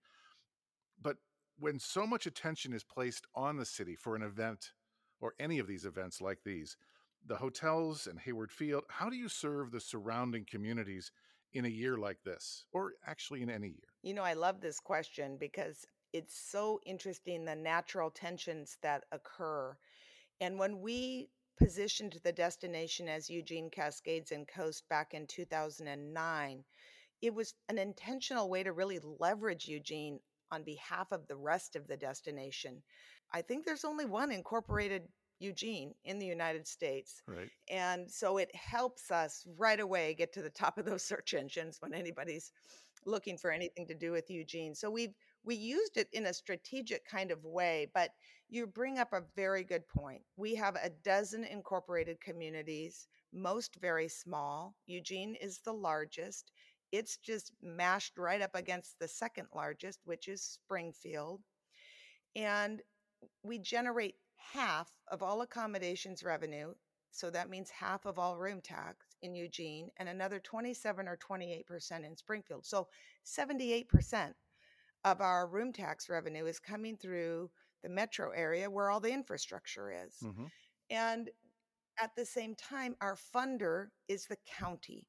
But 1.02 1.18
when 1.60 1.80
so 1.80 2.06
much 2.06 2.28
attention 2.28 2.74
is 2.74 2.84
placed 2.84 3.26
on 3.36 3.58
the 3.58 3.66
city 3.66 3.96
for 3.96 4.16
an 4.16 4.22
event 4.22 4.72
or 5.20 5.34
any 5.40 5.60
of 5.60 5.68
these 5.68 5.86
events 5.86 6.22
like 6.22 6.40
these, 6.44 6.78
the 7.26 7.36
hotels 7.36 8.08
and 8.08 8.20
Hayward 8.20 8.52
Field, 8.52 8.84
how 8.90 9.10
do 9.10 9.16
you 9.16 9.30
serve 9.30 9.72
the 9.72 9.80
surrounding 9.80 10.46
communities 10.50 11.12
in 11.54 11.66
a 11.66 11.70
year 11.70 11.98
like 11.98 12.22
this, 12.24 12.66
or 12.72 12.94
actually 13.06 13.42
in 13.42 13.50
any 13.50 13.68
year? 13.68 13.90
You 14.04 14.14
know, 14.14 14.24
I 14.24 14.34
love 14.34 14.62
this 14.62 14.80
question 14.80 15.38
because 15.40 15.86
it's 16.14 16.38
so 16.38 16.80
interesting 16.86 17.46
the 17.46 17.56
natural 17.56 18.10
tensions 18.10 18.78
that 18.82 19.04
occur. 19.12 19.76
And 20.40 20.60
when 20.60 20.80
we 20.82 21.30
positioned 21.58 22.20
the 22.24 22.32
destination 22.32 23.10
as 23.10 23.30
Eugene 23.30 23.70
Cascades 23.70 24.32
and 24.32 24.48
Coast 24.48 24.88
back 24.90 25.14
in 25.14 25.26
2009, 25.28 26.64
it 27.22 27.34
was 27.34 27.56
an 27.68 27.80
intentional 27.80 28.50
way 28.50 28.64
to 28.64 28.74
really 28.74 29.00
leverage 29.20 29.68
Eugene 29.68 30.20
on 30.52 30.64
behalf 30.64 31.12
of 31.12 31.28
the 31.28 31.36
rest 31.36 31.76
of 31.76 31.88
the 31.88 31.98
destination. 31.98 32.82
I 33.34 33.42
think 33.42 33.66
there's 33.66 33.86
only 33.86 34.06
one 34.06 34.32
incorporated 34.32 35.04
Eugene 35.40 35.94
in 36.06 36.20
the 36.20 36.26
United 36.26 36.68
States. 36.68 37.22
Right. 37.28 37.50
And 37.70 38.10
so 38.10 38.38
it 38.38 38.54
helps 38.56 39.12
us 39.12 39.46
right 39.58 39.80
away 39.80 40.14
get 40.14 40.34
to 40.34 40.42
the 40.42 40.50
top 40.50 40.78
of 40.78 40.86
those 40.86 41.04
search 41.08 41.34
engines 41.34 41.78
when 41.80 41.94
anybody's 41.94 42.52
looking 43.06 43.38
for 43.38 43.52
anything 43.52 43.88
to 43.88 43.96
do 43.96 44.12
with 44.12 44.30
Eugene. 44.30 44.76
So 44.76 44.90
we've 44.90 45.14
we 45.44 45.56
used 45.56 45.96
it 45.96 46.10
in 46.12 46.26
a 46.26 46.34
strategic 46.34 47.06
kind 47.06 47.32
of 47.32 47.46
way, 47.46 47.90
but 47.94 48.10
you 48.50 48.68
bring 48.68 49.00
up 49.00 49.14
a 49.14 49.24
very 49.36 49.64
good 49.64 49.88
point. 49.88 50.22
We 50.36 50.56
have 50.56 50.76
a 50.76 50.90
dozen 51.04 51.46
incorporated 51.46 52.20
communities, 52.20 53.08
most 53.34 53.78
very 53.80 54.10
small. 54.10 54.76
Eugene 54.88 55.36
is 55.36 55.60
the 55.60 55.74
largest. 55.74 56.52
It's 56.92 57.18
just 57.18 57.54
mashed 57.62 58.18
right 58.18 58.42
up 58.42 58.56
against 58.56 59.00
the 59.00 59.08
second 59.08 59.48
largest, 59.56 60.00
which 60.04 60.28
is 60.28 60.42
Springfield. 60.42 61.42
And 62.36 62.82
we 63.44 63.60
generate 63.60 64.16
half 64.36 64.92
of 65.10 65.24
all 65.24 65.42
accommodations 65.42 66.24
revenue. 66.24 66.74
So 67.12 67.30
that 67.32 67.50
means 67.50 67.70
half 67.70 68.06
of 68.06 68.20
all 68.20 68.38
room 68.38 68.62
tax 68.62 69.06
in 69.22 69.34
Eugene 69.34 69.90
and 69.98 70.08
another 70.08 70.40
27 70.40 71.08
or 71.08 71.18
28% 71.18 72.06
in 72.06 72.16
Springfield. 72.16 72.66
So 72.66 72.88
78% 73.26 74.34
of 75.04 75.22
our 75.22 75.48
room 75.48 75.74
tax 75.74 76.10
revenue 76.10 76.46
is 76.46 76.60
coming 76.60 76.98
through 76.98 77.50
the 77.84 77.90
metro 77.90 78.32
area 78.32 78.70
where 78.70 78.90
all 78.90 79.00
the 79.00 79.12
infrastructure 79.12 79.92
is. 79.92 80.16
Mm-hmm. 80.24 80.46
And 80.90 81.30
at 82.02 82.16
the 82.16 82.26
same 82.26 82.56
time, 82.56 82.96
our 83.02 83.16
funder 83.16 83.88
is 84.08 84.26
the 84.26 84.38
county. 84.46 85.08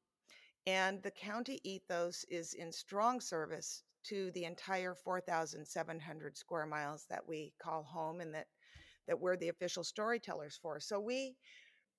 And 0.67 1.03
the 1.03 1.11
county 1.11 1.61
ethos 1.65 2.25
is 2.29 2.55
in 2.55 2.73
strong 2.73 3.21
service 3.21 3.83
to 4.05 4.31
the 4.33 4.45
entire 4.45 4.95
4,700 4.95 6.37
square 6.37 6.67
miles 6.67 7.07
that 7.11 7.27
we 7.27 7.53
call 7.61 7.83
home 7.83 8.21
and 8.21 8.35
that 8.35 8.47
that 9.07 9.19
we're 9.19 9.37
the 9.37 9.49
official 9.49 9.83
storytellers 9.83 10.59
for. 10.61 10.79
So 10.79 11.01
we 11.01 11.37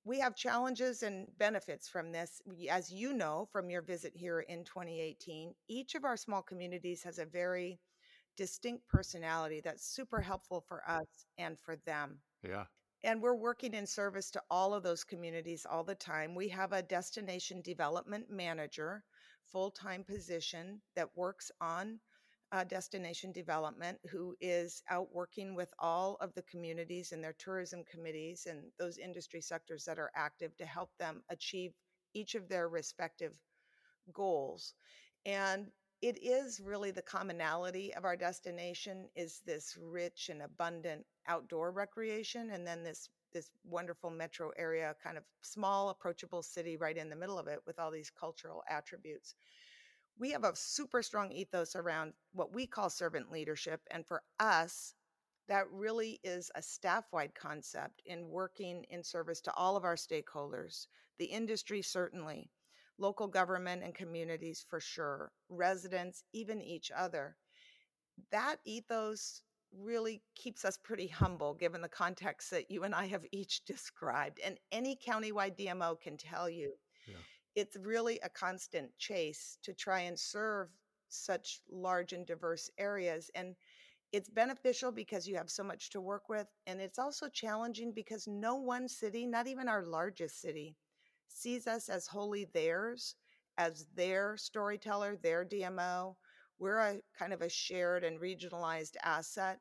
we 0.06 0.20
have 0.20 0.36
challenges 0.36 1.03
and 1.03 1.27
benefits 1.38 1.89
from 1.89 2.12
this. 2.12 2.41
As 2.70 2.91
you 2.91 3.13
know 3.13 3.48
from 3.51 3.70
your 3.70 3.82
visit 3.82 4.13
here 4.15 4.39
in 4.41 4.63
2018, 4.63 5.53
each 5.68 5.96
of 5.96 6.06
our 6.06 6.18
small 6.18 6.41
communities 6.41 7.03
has 7.03 7.20
a 7.20 7.25
very 7.25 7.79
distinct 8.38 8.88
personality 8.88 9.62
that's 9.62 9.86
super 9.86 10.22
helpful 10.22 10.63
for 10.68 10.82
us 10.88 11.25
and 11.38 11.60
for 11.60 11.75
them. 11.86 12.20
Yeah. 12.44 12.65
And 13.03 13.22
we're 13.22 13.36
working 13.36 13.74
in 13.74 13.86
service 13.86 14.32
to 14.32 14.41
all 14.50 14.74
of 14.74 14.84
those 14.84 15.03
communities 15.03 15.65
all 15.70 15.84
the 15.84 15.96
time. 15.96 16.36
We 16.36 16.50
have 16.50 16.74
a 16.74 16.82
destination 16.82 17.62
development 17.62 18.29
manager, 18.29 19.03
full 19.51 19.72
time 19.72 20.03
position 20.03 20.82
that 20.96 21.10
works 21.15 21.51
on 21.62 22.00
uh, 22.51 22.63
destination 22.63 23.32
development 23.32 24.00
who 24.10 24.36
is 24.41 24.82
out 24.89 25.08
working 25.13 25.53
with 25.56 25.72
all 25.77 26.18
of 26.20 26.34
the 26.34 26.41
communities 26.44 27.12
and 27.12 27.24
their 27.24 27.36
tourism 27.38 27.84
committees 27.91 28.48
and 28.50 28.63
those 28.79 28.98
industry 28.98 29.41
sectors 29.41 29.86
that 29.86 30.00
are 30.00 30.12
active 30.15 30.56
to 30.58 30.65
help 30.65 30.89
them 31.00 31.22
achieve 31.29 31.74
each 32.15 32.34
of 32.34 32.50
their 32.50 32.68
respective 32.68 33.34
goals. 34.13 34.74
And 35.25 35.68
it 36.01 36.18
is 36.24 36.60
really 36.60 36.91
the 36.91 37.01
commonality 37.01 37.94
of 37.94 38.06
our 38.06 38.15
destination 38.15 39.10
is 39.15 39.41
this 39.46 39.77
rich 39.79 40.29
and 40.29 40.41
abundant 40.41 41.06
outdoor 41.27 41.72
recreation 41.72 42.51
and 42.51 42.65
then 42.65 42.84
this 42.84 43.10
this 43.34 43.52
wonderful 43.64 44.10
metro 44.10 44.52
area 44.58 44.96
kind 45.04 45.18
of 45.18 45.24
small 45.42 45.90
approachable 45.90 46.42
city 46.42 46.78
right 46.78 46.98
in 46.98 47.10
the 47.10 47.16
middle 47.16 47.40
of 47.40 47.48
it 47.48 47.60
with 47.66 47.80
all 47.80 47.92
these 47.92 48.10
cultural 48.10 48.64
attributes 48.70 49.36
we 50.20 50.32
have 50.32 50.44
a 50.44 50.56
super 50.56 51.02
strong 51.02 51.32
ethos 51.32 51.76
around 51.76 52.14
what 52.34 52.54
we 52.54 52.68
call 52.68 52.90
servant 52.90 53.32
leadership. 53.32 53.82
And 53.90 54.06
for 54.06 54.22
us, 54.40 54.94
that 55.48 55.72
really 55.72 56.20
is 56.24 56.52
a 56.56 56.62
staff 56.62 57.06
wide 57.14 57.34
concept 57.34 58.02
in 58.06 58.30
working 58.30 58.86
in 58.90 59.02
service 59.02 59.40
to 59.42 59.54
all 59.56 59.78
of 59.78 59.86
our 59.86 59.96
stakeholders, 59.96 60.88
the 61.18 61.26
industry, 61.26 61.82
certainly, 61.82 62.52
local 62.98 63.28
government 63.28 63.82
and 63.82 63.96
communities 63.96 64.64
for 64.70 64.82
sure, 64.82 65.32
residents, 65.48 66.24
even 66.34 66.62
each 66.62 66.92
other. 66.96 67.38
That 68.32 68.58
ethos 68.66 69.42
really 69.78 70.22
keeps 70.36 70.66
us 70.66 70.78
pretty 70.78 71.08
humble 71.08 71.54
given 71.54 71.82
the 71.82 71.90
context 71.90 72.52
that 72.52 72.72
you 72.72 72.84
and 72.84 72.96
I 72.96 73.08
have 73.08 73.26
each 73.32 73.64
described. 73.66 74.40
And 74.44 74.58
any 74.72 74.96
countywide 74.98 75.58
DMO 75.58 76.00
can 76.00 76.18
tell 76.18 76.50
you 76.50 76.74
yeah 77.08 77.16
it's 77.56 77.78
really 77.78 78.20
a 78.24 78.30
constant 78.30 78.90
chase 78.98 79.58
to 79.64 79.74
try 79.74 80.02
and 80.02 80.18
serve 80.18 80.70
such 81.10 81.62
large 81.70 82.14
and 82.14 82.26
diverse 82.26 82.70
areas. 82.78 83.30
And 83.36 83.56
it's 84.12 84.30
beneficial 84.30 84.92
because 84.92 85.28
you 85.28 85.36
have 85.36 85.50
so 85.50 85.64
much 85.64 85.90
to 85.92 86.02
work 86.02 86.30
with. 86.30 86.48
And 86.68 86.80
it's 86.80 87.00
also 87.00 87.28
challenging 87.28 87.92
because 87.94 88.28
no 88.28 88.56
one 88.56 88.88
city, 88.88 89.26
not 89.26 89.48
even 89.48 89.68
our 89.68 89.84
largest 89.84 90.42
city, 90.42 90.76
sees 91.28 91.68
us 91.68 91.90
as 91.90 92.08
wholly 92.08 92.46
theirs, 92.54 93.16
as 93.58 93.86
their 93.96 94.38
storyteller, 94.38 95.18
their 95.18 95.46
DMO. 95.46 96.16
We're 96.60 96.78
a 96.80 97.00
kind 97.18 97.34
of 97.34 97.42
a 97.42 97.50
shared 97.50 98.04
and 98.04 98.20
regionalized 98.20 98.96
asset. 99.04 99.60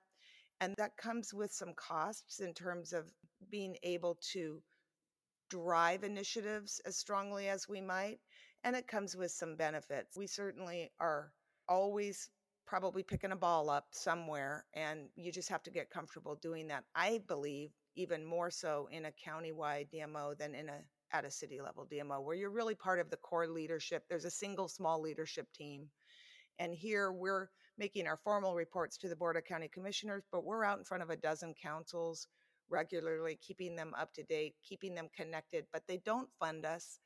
And 0.61 0.75
that 0.78 0.97
comes 0.97 1.33
with 1.33 1.52
some 1.52 1.73
costs 1.75 2.40
in 2.40 2.52
terms 2.52 2.93
of 2.93 3.12
being 3.50 3.76
able 3.85 4.19
to 4.33 4.61
drive 5.49 6.05
initiatives 6.05 6.81
as 6.85 6.97
strongly 6.97 7.49
as 7.49 7.69
we 7.69 7.81
might. 7.81 8.19
And 8.64 8.75
it 8.75 8.88
comes 8.88 9.17
with 9.17 9.31
some 9.31 9.57
benefits. 9.57 10.17
We 10.17 10.26
certainly 10.26 10.90
are 11.00 11.33
always 11.69 12.28
probably 12.67 13.02
picking 13.02 13.33
a 13.33 13.37
ball 13.37 13.71
up 13.71 13.87
somewhere, 13.93 14.67
and 14.75 15.09
you 15.17 15.33
just 15.33 15.49
have 15.49 15.62
to 15.62 15.71
get 15.71 15.90
comfortable 15.90 16.37
doing 16.37 16.69
that. 16.69 16.85
I 16.95 17.23
believe 17.26 17.71
even 17.97 18.25
more 18.25 18.50
so 18.50 18.88
in 18.93 19.07
a 19.07 19.12
countywide 19.26 19.88
DMO 19.90 20.37
than 20.37 20.55
in 20.55 20.69
a 20.69 20.81
at 21.11 21.25
a 21.25 21.31
city 21.31 21.59
level 21.62 21.87
DMO, 21.90 22.23
where 22.23 22.37
you're 22.37 22.50
really 22.50 22.75
part 22.75 23.00
of 23.00 23.09
the 23.09 23.17
core 23.17 23.47
leadership. 23.49 24.05
There's 24.09 24.26
a 24.26 24.31
single 24.31 24.69
small 24.69 25.00
leadership 25.00 25.47
team. 25.55 25.88
And 26.59 26.75
here 26.75 27.12
we're 27.12 27.50
making 27.77 28.07
our 28.07 28.17
formal 28.17 28.55
reports 28.55 28.97
to 28.99 29.09
the 29.09 29.17
Board 29.17 29.37
of 29.37 29.45
County 29.45 29.69
Commissioners, 29.69 30.25
but 30.33 30.45
we're 30.45 30.65
out 30.65 30.79
in 30.79 30.85
front 30.85 31.03
of 31.03 31.11
a 31.11 31.17
dozen 31.17 31.55
councils 31.61 32.27
regularly, 32.69 33.38
keeping 33.41 33.77
them 33.77 33.95
up 33.99 34.12
to 34.15 34.23
date, 34.25 34.55
keeping 34.62 34.95
them 34.95 35.09
connected, 35.17 35.67
but 35.73 35.83
they 35.87 35.99
don't 36.05 36.29
fund 36.38 36.67
us. 36.67 36.99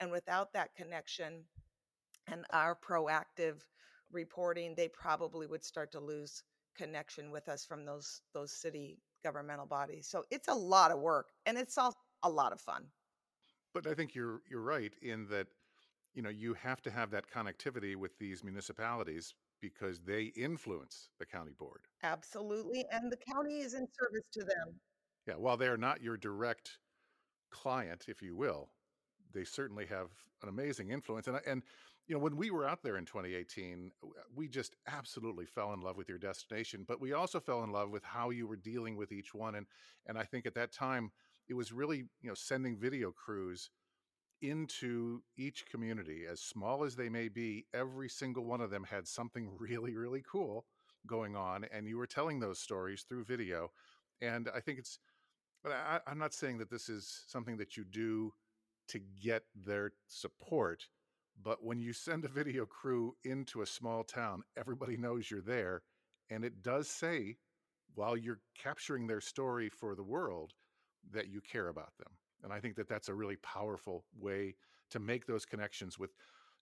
And 0.00 0.10
without 0.10 0.52
that 0.52 0.74
connection 0.76 1.44
and 2.30 2.44
our 2.50 2.76
proactive 2.76 3.62
reporting, 4.12 4.74
they 4.74 4.88
probably 4.88 5.46
would 5.46 5.64
start 5.64 5.90
to 5.92 6.00
lose 6.00 6.42
connection 6.76 7.32
with 7.32 7.48
us 7.48 7.64
from 7.64 7.84
those 7.84 8.20
those 8.32 8.52
city 8.52 8.98
governmental 9.24 9.66
bodies. 9.66 10.06
So 10.08 10.24
it's 10.30 10.48
a 10.48 10.54
lot 10.54 10.92
of 10.92 11.00
work 11.00 11.30
and 11.46 11.58
it's 11.58 11.76
all 11.76 11.94
a 12.22 12.30
lot 12.30 12.52
of 12.52 12.60
fun. 12.60 12.84
But 13.74 13.86
I 13.86 13.94
think 13.94 14.14
you're 14.14 14.42
you're 14.48 14.62
right 14.62 14.92
in 15.02 15.26
that 15.28 15.48
you 16.18 16.24
know 16.24 16.30
you 16.30 16.52
have 16.54 16.82
to 16.82 16.90
have 16.90 17.12
that 17.12 17.30
connectivity 17.32 17.94
with 17.94 18.18
these 18.18 18.42
municipalities 18.42 19.34
because 19.60 20.00
they 20.00 20.32
influence 20.34 21.10
the 21.20 21.24
county 21.24 21.52
board. 21.56 21.82
Absolutely 22.02 22.84
and 22.90 23.12
the 23.12 23.16
county 23.32 23.60
is 23.60 23.74
in 23.74 23.86
service 23.96 24.26
to 24.32 24.40
them. 24.40 24.74
Yeah, 25.28 25.34
while 25.34 25.56
they're 25.56 25.76
not 25.76 26.02
your 26.02 26.16
direct 26.16 26.78
client, 27.52 28.06
if 28.08 28.20
you 28.20 28.34
will, 28.34 28.70
they 29.32 29.44
certainly 29.44 29.86
have 29.86 30.08
an 30.42 30.48
amazing 30.48 30.90
influence. 30.90 31.28
And 31.28 31.38
and 31.46 31.62
you 32.08 32.16
know, 32.16 32.20
when 32.20 32.36
we 32.36 32.50
were 32.50 32.66
out 32.66 32.82
there 32.82 32.96
in 32.96 33.04
2018, 33.04 33.92
we 34.34 34.48
just 34.48 34.74
absolutely 34.88 35.46
fell 35.46 35.72
in 35.72 35.82
love 35.82 35.96
with 35.96 36.08
your 36.08 36.18
destination, 36.18 36.84
but 36.88 37.00
we 37.00 37.12
also 37.12 37.38
fell 37.38 37.62
in 37.62 37.70
love 37.70 37.90
with 37.90 38.02
how 38.02 38.30
you 38.30 38.48
were 38.48 38.56
dealing 38.56 38.96
with 38.96 39.12
each 39.12 39.34
one. 39.34 39.54
And 39.54 39.66
and 40.08 40.18
I 40.18 40.24
think 40.24 40.46
at 40.46 40.54
that 40.54 40.72
time 40.72 41.12
it 41.48 41.54
was 41.54 41.70
really 41.70 41.98
you 42.20 42.28
know 42.28 42.34
sending 42.34 42.76
video 42.76 43.12
crews 43.12 43.70
into 44.42 45.22
each 45.36 45.66
community, 45.66 46.24
as 46.30 46.40
small 46.40 46.84
as 46.84 46.96
they 46.96 47.08
may 47.08 47.28
be. 47.28 47.66
Every 47.74 48.08
single 48.08 48.44
one 48.44 48.60
of 48.60 48.70
them 48.70 48.84
had 48.84 49.06
something 49.08 49.50
really 49.58 49.96
really 49.96 50.22
cool 50.30 50.66
going 51.06 51.36
on, 51.36 51.64
and 51.72 51.86
you 51.88 51.96
were 51.98 52.06
telling 52.06 52.40
those 52.40 52.58
stories 52.60 53.04
through 53.08 53.24
video. 53.24 53.70
And 54.20 54.48
I 54.54 54.60
think 54.60 54.78
it's 54.78 54.98
but 55.62 55.72
I, 55.72 56.00
I'm 56.06 56.18
not 56.18 56.34
saying 56.34 56.58
that 56.58 56.70
this 56.70 56.88
is 56.88 57.24
something 57.26 57.56
that 57.58 57.76
you 57.76 57.84
do 57.84 58.32
to 58.88 59.00
get 59.22 59.44
their 59.54 59.92
support, 60.08 60.88
But 61.40 61.64
when 61.64 61.80
you 61.80 61.92
send 61.92 62.24
a 62.24 62.28
video 62.28 62.66
crew 62.66 63.16
into 63.24 63.62
a 63.62 63.66
small 63.66 64.04
town, 64.04 64.42
everybody 64.56 64.96
knows 64.96 65.30
you're 65.30 65.40
there. 65.40 65.82
And 66.30 66.44
it 66.44 66.62
does 66.62 66.88
say, 66.88 67.38
while 67.94 68.16
you're 68.16 68.40
capturing 68.54 69.06
their 69.06 69.20
story 69.20 69.68
for 69.68 69.94
the 69.94 70.04
world, 70.04 70.54
that 71.10 71.28
you 71.28 71.40
care 71.40 71.68
about 71.68 71.96
them. 71.98 72.12
And 72.42 72.52
I 72.52 72.60
think 72.60 72.76
that 72.76 72.88
that's 72.88 73.08
a 73.08 73.14
really 73.14 73.36
powerful 73.36 74.04
way 74.18 74.54
to 74.90 74.98
make 74.98 75.26
those 75.26 75.44
connections 75.44 75.98
with, 75.98 76.10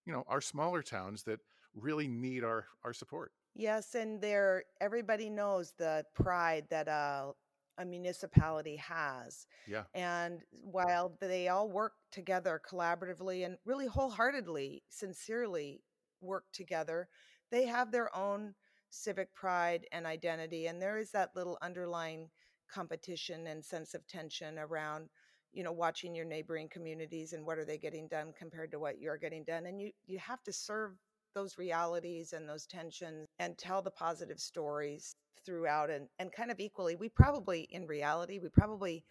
you 0.05 0.13
know, 0.13 0.25
our 0.29 0.41
smaller 0.41 0.83
towns 0.83 1.23
that 1.25 1.41
really 1.75 2.09
need 2.09 2.45
our 2.45 2.67
our 2.85 2.93
support. 2.93 3.33
Yes, 3.55 3.95
and 3.95 4.21
there 4.21 4.65
everybody 4.81 5.31
knows 5.31 5.73
the 5.79 6.05
pride 6.15 6.67
that 6.71 6.89
a 6.89 7.33
a 7.79 7.85
municipality 7.85 8.77
has. 8.77 9.47
Yeah. 9.67 9.85
And 9.95 10.43
while 10.51 11.17
they 11.21 11.49
all 11.49 11.71
work 11.71 11.93
together 12.11 12.59
collaboratively 12.67 13.45
and 13.45 13.59
really 13.67 13.87
wholeheartedly, 13.87 14.83
sincerely 14.89 15.83
work 16.23 16.45
together, 16.55 17.09
they 17.51 17.67
have 17.67 17.93
their 17.93 18.15
own 18.17 18.55
civic 18.89 19.35
pride 19.35 19.87
and 19.93 20.07
identity 20.07 20.67
and 20.69 20.81
there 20.81 20.97
is 20.97 21.11
that 21.11 21.35
little 21.37 21.59
underlying 21.61 22.31
competition 22.69 23.47
and 23.47 23.65
sense 23.65 23.95
of 23.95 24.07
tension 24.07 24.59
around 24.59 25.09
you 25.53 25.63
know 25.63 25.73
watching 25.73 26.15
your 26.15 26.25
neighboring 26.25 26.69
communities 26.69 27.33
and 27.33 27.45
what 27.45 27.59
are 27.59 27.65
they 27.65 27.79
getting 27.79 28.09
done 28.09 28.33
compared 28.39 28.71
to 28.71 28.79
what 28.79 29.01
you're 29.01 29.17
getting 29.17 29.45
done 29.45 29.67
and 29.67 29.81
you 29.81 29.91
you 30.07 30.19
have 30.19 30.43
to 30.43 30.53
serve 30.53 30.93
those 31.35 31.59
realities 31.59 32.33
and 32.33 32.49
those 32.49 32.67
tensions 32.67 33.27
and 33.39 33.59
tell 33.59 33.83
the 33.83 33.91
positive 33.91 34.41
stories 34.41 35.15
throughout 35.45 35.91
and, 35.91 36.09
and 36.19 36.33
kind 36.33 36.51
of 36.51 36.59
equally 36.61 36.97
we 36.97 37.09
probably 37.09 37.69
in 37.71 37.87
reality 37.87 38.39
we 38.39 38.49
probably 38.49 39.05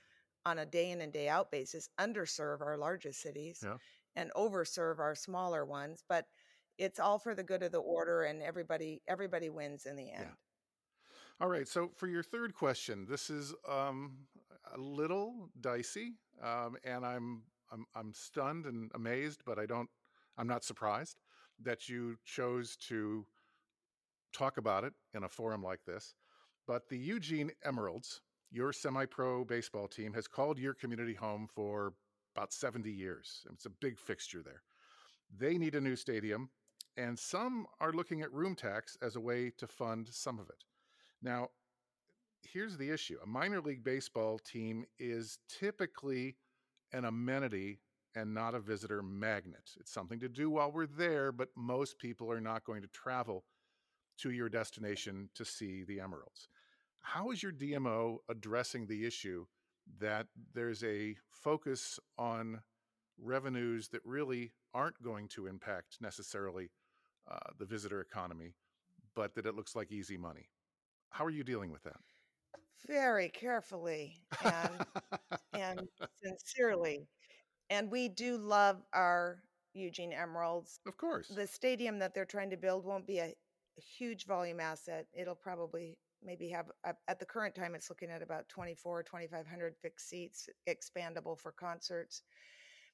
on 0.45 0.59
a 0.59 0.65
day 0.65 0.91
in 0.91 1.01
and 1.01 1.13
day 1.13 1.29
out 1.29 1.51
basis 1.51 1.87
underserve 1.99 2.61
our 2.61 2.77
largest 2.77 3.21
cities 3.21 3.61
Yeah. 3.63 3.77
and 4.15 4.31
overserve 4.35 4.99
our 4.99 5.15
smaller 5.15 5.65
ones 5.65 6.03
but 6.09 6.25
it's 6.77 6.99
all 6.99 7.19
for 7.19 7.33
the 7.35 7.43
good 7.43 7.63
of 7.63 7.71
the 7.71 7.79
order 7.79 8.23
and 8.23 8.41
everybody 8.41 9.01
everybody 9.07 9.49
wins 9.49 9.85
in 9.85 9.95
the 9.95 10.11
end 10.11 10.29
All 11.41 11.49
right. 11.49 11.67
So 11.67 11.91
for 11.97 12.07
your 12.07 12.23
third 12.23 12.53
question, 12.53 13.05
this 13.09 13.29
is 13.29 13.53
um, 13.69 14.13
a 14.73 14.79
little 14.79 15.49
dicey, 15.59 16.13
um, 16.41 16.77
and 16.85 17.05
I'm 17.05 17.43
I'm 17.71 17.85
I'm 17.93 18.13
stunned 18.13 18.65
and 18.65 18.89
amazed, 18.95 19.41
but 19.45 19.59
I 19.59 19.65
don't 19.65 19.89
I'm 20.37 20.47
not 20.47 20.63
surprised 20.63 21.19
that 21.61 21.89
you 21.89 22.15
chose 22.23 22.77
to 22.87 23.25
talk 24.31 24.57
about 24.57 24.85
it 24.85 24.93
in 25.13 25.25
a 25.25 25.29
forum 25.29 25.61
like 25.61 25.83
this. 25.85 26.15
But 26.67 26.87
the 26.87 26.97
Eugene 26.97 27.51
Emeralds, 27.65 28.21
your 28.49 28.71
semi-pro 28.71 29.43
baseball 29.43 29.89
team, 29.89 30.13
has 30.13 30.27
called 30.27 30.57
your 30.57 30.73
community 30.73 31.13
home 31.13 31.47
for 31.53 31.93
about 32.35 32.53
70 32.53 32.89
years. 32.89 33.45
It's 33.51 33.65
a 33.65 33.69
big 33.69 33.99
fixture 33.99 34.41
there. 34.41 34.63
They 35.37 35.57
need 35.57 35.75
a 35.75 35.81
new 35.81 35.97
stadium, 35.97 36.49
and 36.95 37.19
some 37.19 37.67
are 37.81 37.91
looking 37.91 38.21
at 38.21 38.31
room 38.31 38.55
tax 38.55 38.97
as 39.01 39.17
a 39.17 39.21
way 39.21 39.51
to 39.57 39.67
fund 39.67 40.07
some 40.09 40.39
of 40.39 40.47
it. 40.49 40.63
Now, 41.25 41.49
here's 42.43 42.77
the 42.77 42.91
issue 42.91 43.17
a 43.21 43.25
minor 43.25 43.59
league 43.59 43.83
baseball 43.83 44.37
team 44.37 44.85
is 44.99 45.39
typically 45.49 46.35
an 46.93 47.03
amenity 47.03 47.79
and 48.15 48.33
not 48.33 48.53
a 48.53 48.59
visitor 48.59 49.01
magnet. 49.01 49.71
It's 49.79 49.91
something 49.91 50.19
to 50.19 50.29
do 50.29 50.51
while 50.51 50.71
we're 50.71 50.85
there, 50.85 51.31
but 51.31 51.49
most 51.57 51.97
people 51.97 52.31
are 52.31 52.39
not 52.39 52.63
going 52.63 52.83
to 52.83 52.87
travel 52.89 53.43
to 54.19 54.29
your 54.29 54.49
destination 54.49 55.29
to 55.33 55.43
see 55.43 55.83
the 55.83 55.99
emeralds. 55.99 56.47
How 57.01 57.31
is 57.31 57.41
your 57.41 57.51
DMO 57.51 58.17
addressing 58.29 58.85
the 58.85 59.03
issue 59.03 59.47
that 59.99 60.27
there's 60.53 60.83
a 60.83 61.15
focus 61.31 61.99
on 62.19 62.61
revenues 63.19 63.87
that 63.89 64.01
really 64.05 64.53
aren't 64.75 65.01
going 65.01 65.27
to 65.29 65.47
impact 65.47 65.97
necessarily 65.99 66.69
uh, 67.29 67.51
the 67.57 67.65
visitor 67.65 67.99
economy, 67.99 68.53
but 69.15 69.33
that 69.33 69.47
it 69.47 69.55
looks 69.55 69.75
like 69.75 69.91
easy 69.91 70.17
money? 70.17 70.49
How 71.09 71.25
are 71.25 71.29
you 71.29 71.43
dealing 71.43 71.71
with 71.71 71.83
that? 71.83 71.97
very 72.87 73.29
carefully 73.29 74.21
and 74.43 74.85
and 75.53 75.87
sincerely 76.23 77.07
and 77.69 77.89
we 77.89 78.07
do 78.07 78.37
love 78.37 78.83
our 78.93 79.41
Eugene 79.73 80.13
Emeralds 80.13 80.79
of 80.87 80.95
course. 80.97 81.27
the 81.29 81.47
stadium 81.47 81.97
that 81.99 82.13
they're 82.13 82.25
trying 82.25 82.49
to 82.51 82.57
build 82.57 82.85
won't 82.85 83.07
be 83.07 83.19
a 83.19 83.33
huge 83.77 84.25
volume 84.25 84.59
asset. 84.59 85.05
It'll 85.13 85.35
probably 85.35 85.97
maybe 86.23 86.49
have 86.49 86.67
at 86.83 86.97
at 87.07 87.19
the 87.19 87.25
current 87.25 87.55
time 87.55 87.75
it's 87.75 87.89
looking 87.89 88.09
at 88.09 88.21
about 88.21 88.47
24 88.49 89.03
2500 89.03 89.75
fixed 89.81 90.07
seats 90.09 90.47
expandable 90.69 91.37
for 91.37 91.51
concerts. 91.51 92.21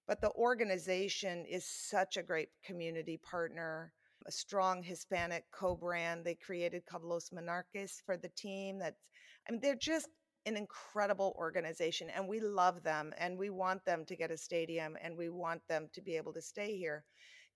But 0.07 0.21
the 0.21 0.31
organization 0.31 1.45
is 1.45 1.65
such 1.65 2.17
a 2.17 2.23
great 2.23 2.49
community 2.63 3.17
partner, 3.17 3.93
a 4.25 4.31
strong 4.31 4.83
Hispanic 4.83 5.43
co-brand 5.51 6.25
they 6.25 6.35
created 6.35 6.85
called 6.85 7.03
Los 7.03 7.29
Monarcas 7.29 8.01
for 8.05 8.17
the 8.17 8.29
team 8.29 8.79
that's 8.79 9.01
I 9.47 9.51
mean 9.51 9.61
they're 9.61 9.75
just 9.75 10.09
an 10.45 10.57
incredible 10.57 11.35
organization 11.37 12.09
and 12.09 12.27
we 12.27 12.39
love 12.39 12.83
them 12.83 13.13
and 13.17 13.37
we 13.37 13.49
want 13.49 13.85
them 13.85 14.05
to 14.05 14.15
get 14.15 14.31
a 14.31 14.37
stadium 14.37 14.97
and 15.01 15.15
we 15.15 15.29
want 15.29 15.61
them 15.67 15.87
to 15.93 16.01
be 16.01 16.17
able 16.17 16.33
to 16.33 16.41
stay 16.41 16.75
here. 16.77 17.03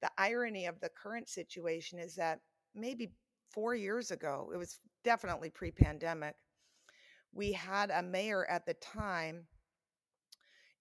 The 0.02 0.12
irony 0.18 0.66
of 0.68 0.80
the 0.82 0.90
current 0.90 1.30
situation 1.30 2.00
is 2.00 2.16
that 2.16 2.40
maybe 2.76 3.12
four 3.52 3.74
years 3.74 4.12
ago, 4.12 4.52
it 4.54 4.58
was 4.58 4.80
definitely 5.04 5.50
pre 5.50 5.72
pandemic, 5.72 6.36
we 7.34 7.52
had 7.52 7.90
a 7.90 8.04
mayor 8.04 8.46
at 8.50 8.66
the 8.66 8.76
time 8.76 9.46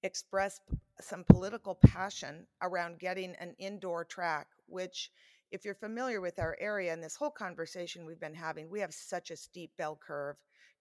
express 0.03 0.61
some 1.01 1.25
political 1.25 1.75
passion 1.75 2.47
around 2.63 2.99
getting 2.99 3.35
an 3.41 3.55
indoor 3.59 4.05
track, 4.05 4.47
which, 4.67 5.11
if 5.55 5.65
you're 5.65 5.77
familiar 5.77 6.21
with 6.21 6.41
our 6.41 6.57
area 6.59 6.93
and 6.93 7.01
this 7.01 7.15
whole 7.15 7.31
conversation 7.31 8.05
we've 8.05 8.19
been 8.19 8.35
having, 8.35 8.69
we 8.69 8.81
have 8.81 8.93
such 8.93 9.31
a 9.31 9.37
steep 9.37 9.71
bell 9.79 9.97
curve 10.05 10.35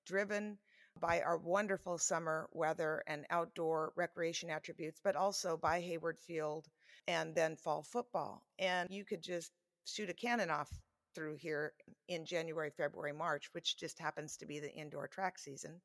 driven 0.07 0.57
by 0.99 1.21
our 1.21 1.37
wonderful 1.37 1.99
summer 1.99 2.49
weather 2.53 3.03
and 3.05 3.23
outdoor 3.29 3.93
recreation 3.95 4.49
attributes, 4.49 4.99
but 5.03 5.15
also 5.15 5.55
by 5.55 5.79
Hayward 5.79 6.17
Field 6.17 6.65
and 7.07 7.35
then 7.35 7.55
fall 7.55 7.83
football. 7.83 8.41
And 8.57 8.89
you 8.89 9.05
could 9.05 9.21
just 9.21 9.51
shoot 9.85 10.09
a 10.09 10.13
cannon 10.13 10.49
off 10.49 10.71
through 11.13 11.35
here 11.35 11.73
in 12.07 12.25
January, 12.25 12.71
February, 12.75 13.13
March, 13.13 13.49
which 13.51 13.77
just 13.77 13.99
happens 13.99 14.37
to 14.37 14.47
be 14.47 14.59
the 14.59 14.73
indoor 14.73 15.07
track 15.07 15.37
season. 15.37 15.79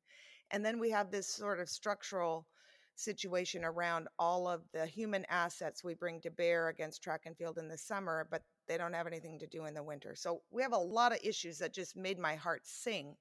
And 0.49 0.65
then 0.65 0.79
we 0.79 0.89
have 0.89 1.11
this 1.11 1.27
sort 1.27 1.59
of 1.59 1.69
structural 1.69 2.47
situation 2.95 3.63
around 3.63 4.07
all 4.17 4.47
of 4.47 4.61
the 4.73 4.87
human 4.87 5.25
assets 5.29 5.83
we 5.83 5.93
bring 5.93 6.21
to 6.21 6.31
bear 6.31 6.69
against 6.69 7.03
track 7.03 7.21
and 7.27 7.37
field 7.37 7.59
in 7.59 7.67
the 7.67 7.77
summer, 7.77 8.27
but 8.31 8.41
they 8.69 8.77
don't 8.77 8.93
have 8.93 9.07
anything 9.07 9.39
to 9.39 9.47
do 9.47 9.65
in 9.65 9.73
the 9.73 9.83
winter. 9.83 10.15
So 10.15 10.41
we 10.51 10.61
have 10.61 10.73
a 10.73 10.77
lot 10.77 11.11
of 11.11 11.19
issues 11.23 11.57
that 11.57 11.73
just 11.73 11.97
made 11.97 12.19
my 12.19 12.35
heart 12.35 12.61
sing 12.63 13.15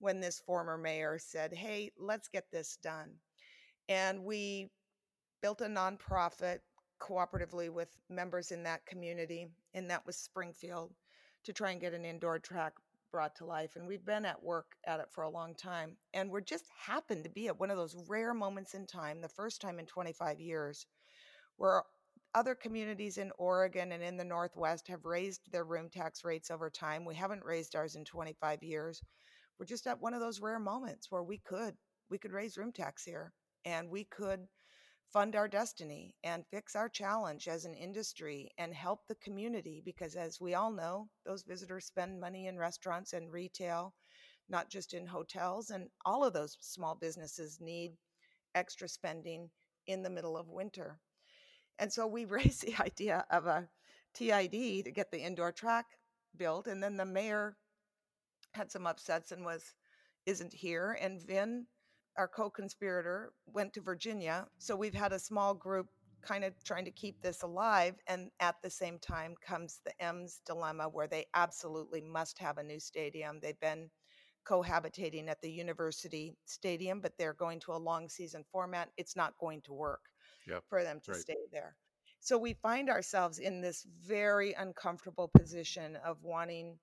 when 0.00 0.20
this 0.20 0.40
former 0.40 0.78
mayor 0.78 1.18
said, 1.20 1.52
Hey, 1.52 1.92
let's 1.98 2.26
get 2.26 2.50
this 2.50 2.78
done. 2.82 3.10
And 3.88 4.24
we 4.24 4.70
built 5.42 5.60
a 5.60 5.66
nonprofit 5.66 6.60
cooperatively 7.00 7.70
with 7.70 7.88
members 8.08 8.50
in 8.50 8.62
that 8.62 8.84
community, 8.86 9.48
and 9.74 9.90
that 9.90 10.04
was 10.06 10.16
Springfield, 10.16 10.92
to 11.44 11.52
try 11.52 11.70
and 11.70 11.80
get 11.80 11.94
an 11.94 12.04
indoor 12.04 12.38
track 12.38 12.72
brought 13.10 13.34
to 13.36 13.44
life. 13.44 13.76
And 13.76 13.86
we've 13.86 14.04
been 14.04 14.24
at 14.24 14.42
work 14.42 14.76
at 14.86 15.00
it 15.00 15.10
for 15.10 15.24
a 15.24 15.30
long 15.30 15.54
time. 15.54 15.96
And 16.14 16.30
we're 16.30 16.40
just 16.40 16.66
happened 16.78 17.24
to 17.24 17.30
be 17.30 17.48
at 17.48 17.58
one 17.58 17.70
of 17.70 17.76
those 17.76 17.96
rare 18.08 18.32
moments 18.32 18.74
in 18.74 18.86
time, 18.86 19.20
the 19.20 19.28
first 19.28 19.60
time 19.60 19.78
in 19.78 19.86
25 19.86 20.40
years, 20.40 20.86
where 21.56 21.82
other 22.34 22.54
communities 22.54 23.18
in 23.18 23.32
Oregon 23.38 23.92
and 23.92 24.02
in 24.02 24.16
the 24.16 24.24
Northwest 24.24 24.86
have 24.88 25.04
raised 25.04 25.50
their 25.50 25.64
room 25.64 25.88
tax 25.90 26.24
rates 26.24 26.50
over 26.50 26.70
time. 26.70 27.04
We 27.04 27.14
haven't 27.14 27.44
raised 27.44 27.74
ours 27.74 27.96
in 27.96 28.04
25 28.04 28.62
years. 28.62 29.02
We're 29.58 29.66
just 29.66 29.86
at 29.86 30.00
one 30.00 30.14
of 30.14 30.20
those 30.20 30.40
rare 30.40 30.58
moments 30.58 31.10
where 31.10 31.22
we 31.24 31.38
could 31.38 31.74
we 32.08 32.18
could 32.18 32.32
raise 32.32 32.56
room 32.56 32.72
tax 32.72 33.04
here 33.04 33.32
and 33.64 33.88
we 33.88 34.04
could 34.04 34.46
fund 35.12 35.34
our 35.34 35.48
destiny 35.48 36.14
and 36.22 36.44
fix 36.50 36.76
our 36.76 36.88
challenge 36.88 37.48
as 37.48 37.64
an 37.64 37.74
industry 37.74 38.50
and 38.58 38.72
help 38.74 39.00
the 39.06 39.16
community 39.16 39.82
because 39.84 40.14
as 40.14 40.40
we 40.40 40.54
all 40.54 40.70
know 40.70 41.08
those 41.26 41.42
visitors 41.42 41.86
spend 41.86 42.20
money 42.20 42.46
in 42.46 42.56
restaurants 42.56 43.12
and 43.12 43.32
retail 43.32 43.92
not 44.48 44.70
just 44.70 44.94
in 44.94 45.06
hotels 45.06 45.70
and 45.70 45.88
all 46.04 46.24
of 46.24 46.32
those 46.32 46.56
small 46.60 46.94
businesses 46.94 47.58
need 47.60 47.92
extra 48.54 48.88
spending 48.88 49.50
in 49.86 50.02
the 50.02 50.10
middle 50.10 50.36
of 50.36 50.48
winter 50.48 50.98
and 51.80 51.92
so 51.92 52.06
we 52.06 52.24
raised 52.26 52.64
the 52.64 52.80
idea 52.80 53.24
of 53.30 53.46
a 53.46 53.68
TID 54.14 54.84
to 54.84 54.92
get 54.92 55.10
the 55.10 55.18
indoor 55.18 55.50
track 55.50 55.86
built 56.36 56.68
and 56.68 56.82
then 56.82 56.96
the 56.96 57.04
mayor 57.04 57.56
had 58.52 58.70
some 58.70 58.86
upsets 58.86 59.32
and 59.32 59.44
was 59.44 59.74
isn't 60.26 60.52
here 60.52 60.96
and 61.00 61.20
Vin 61.22 61.66
our 62.16 62.28
co-conspirator 62.28 63.32
went 63.46 63.72
to 63.72 63.80
Virginia. 63.80 64.46
So 64.58 64.76
we've 64.76 64.94
had 64.94 65.12
a 65.12 65.18
small 65.18 65.54
group 65.54 65.86
kind 66.22 66.44
of 66.44 66.52
trying 66.64 66.84
to 66.84 66.90
keep 66.90 67.22
this 67.22 67.42
alive 67.42 67.94
and 68.08 68.30
at 68.40 68.56
the 68.62 68.68
same 68.68 68.98
time 68.98 69.34
comes 69.40 69.80
the 69.84 70.04
M's 70.04 70.40
dilemma 70.44 70.88
where 70.88 71.06
they 71.06 71.26
absolutely 71.34 72.02
must 72.02 72.38
have 72.38 72.58
a 72.58 72.62
new 72.62 72.78
stadium. 72.78 73.38
They've 73.40 73.58
been 73.60 73.88
cohabitating 74.46 75.28
at 75.28 75.40
the 75.40 75.50
university 75.50 76.36
stadium 76.44 77.00
but 77.00 77.12
they're 77.16 77.32
going 77.34 77.60
to 77.60 77.72
a 77.72 77.78
long 77.78 78.08
season 78.08 78.44
format. 78.50 78.90
It's 78.96 79.16
not 79.16 79.38
going 79.38 79.62
to 79.62 79.72
work 79.72 80.00
Yep. 80.46 80.64
for 80.68 80.82
them 80.82 81.00
to 81.04 81.12
right. 81.12 81.20
stay 81.20 81.36
there. 81.52 81.76
So 82.20 82.36
we 82.36 82.54
find 82.54 82.90
ourselves 82.90 83.38
in 83.38 83.60
this 83.60 83.86
very 84.06 84.52
uncomfortable 84.52 85.30
position 85.36 85.96
of 86.04 86.22
wanting 86.22 86.78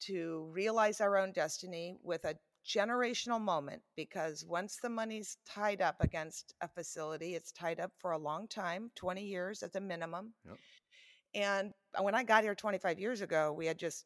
to 0.00 0.50
realize 0.52 1.00
our 1.00 1.16
own 1.16 1.32
destiny 1.32 1.96
with 2.02 2.24
a 2.24 2.36
generational 2.66 3.40
moment 3.40 3.80
because 3.96 4.44
once 4.44 4.78
the 4.82 4.88
money's 4.88 5.38
tied 5.46 5.80
up 5.80 5.96
against 6.00 6.54
a 6.60 6.68
facility, 6.68 7.34
it's 7.34 7.52
tied 7.52 7.80
up 7.80 7.92
for 7.98 8.10
a 8.10 8.18
long 8.18 8.48
time 8.48 8.90
20 8.96 9.24
years 9.24 9.62
at 9.62 9.72
the 9.72 9.80
minimum. 9.80 10.34
Yep. 10.44 10.56
And 11.34 11.72
uh, 11.98 12.02
when 12.02 12.14
I 12.14 12.24
got 12.24 12.42
here 12.42 12.54
25 12.54 12.98
years 12.98 13.20
ago, 13.20 13.52
we 13.52 13.66
had 13.66 13.78
just 13.78 14.04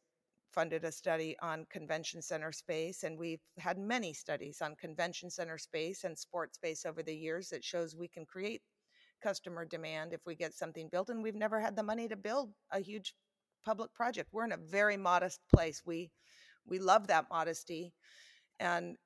funded 0.52 0.84
a 0.84 0.92
study 0.92 1.36
on 1.40 1.66
convention 1.70 2.20
center 2.20 2.52
space 2.52 3.04
and 3.04 3.18
we've 3.18 3.42
had 3.58 3.78
many 3.78 4.12
studies 4.12 4.60
on 4.60 4.74
convention 4.76 5.30
center 5.30 5.56
space 5.56 6.04
and 6.04 6.18
sports 6.18 6.56
space 6.56 6.84
over 6.84 7.02
the 7.02 7.14
years 7.14 7.48
that 7.48 7.64
shows 7.64 7.96
we 7.96 8.08
can 8.08 8.26
create 8.26 8.60
customer 9.22 9.64
demand 9.64 10.12
if 10.12 10.20
we 10.26 10.34
get 10.34 10.54
something 10.54 10.88
built 10.90 11.10
and 11.10 11.22
we've 11.22 11.34
never 11.34 11.60
had 11.60 11.76
the 11.76 11.82
money 11.82 12.08
to 12.08 12.16
build 12.16 12.52
a 12.72 12.80
huge 12.80 13.14
public 13.64 13.92
project. 13.94 14.30
We're 14.32 14.44
in 14.44 14.52
a 14.52 14.56
very 14.56 14.96
modest 14.96 15.40
place. 15.54 15.82
We 15.84 16.10
we 16.66 16.78
love 16.78 17.06
that 17.08 17.26
modesty. 17.30 17.92
And 18.60 18.96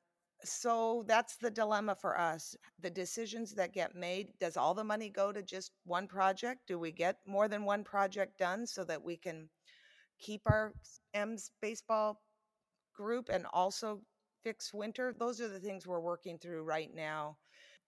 so 0.45 1.05
that's 1.07 1.37
the 1.37 1.51
dilemma 1.51 1.95
for 1.95 2.19
us. 2.19 2.55
The 2.81 2.91
decisions 2.91 3.55
that 3.55 3.73
get 3.73 3.95
made 3.95 4.33
does 4.41 4.57
all 4.57 4.75
the 4.75 4.85
money 4.85 5.09
go 5.09 5.33
to 5.33 5.43
just 5.43 5.73
one 5.85 6.09
project? 6.09 6.63
Do 6.67 6.79
we 6.79 6.93
get 6.93 7.17
more 7.27 7.49
than 7.49 7.65
one 7.65 7.85
project 7.85 8.39
done 8.39 8.67
so 8.67 8.85
that 8.85 9.03
we 9.03 9.17
can 9.17 9.49
keep 10.19 10.43
our 10.47 10.73
M's 11.15 11.51
baseball 11.61 12.21
group 12.95 13.29
and 13.29 13.47
also 13.53 14.01
fix 14.43 14.73
winter. 14.73 15.15
Those 15.19 15.41
are 15.41 15.49
the 15.49 15.61
things 15.61 15.87
we're 15.87 16.01
working 16.01 16.39
through 16.39 16.65
right 16.65 16.91
now 16.95 17.39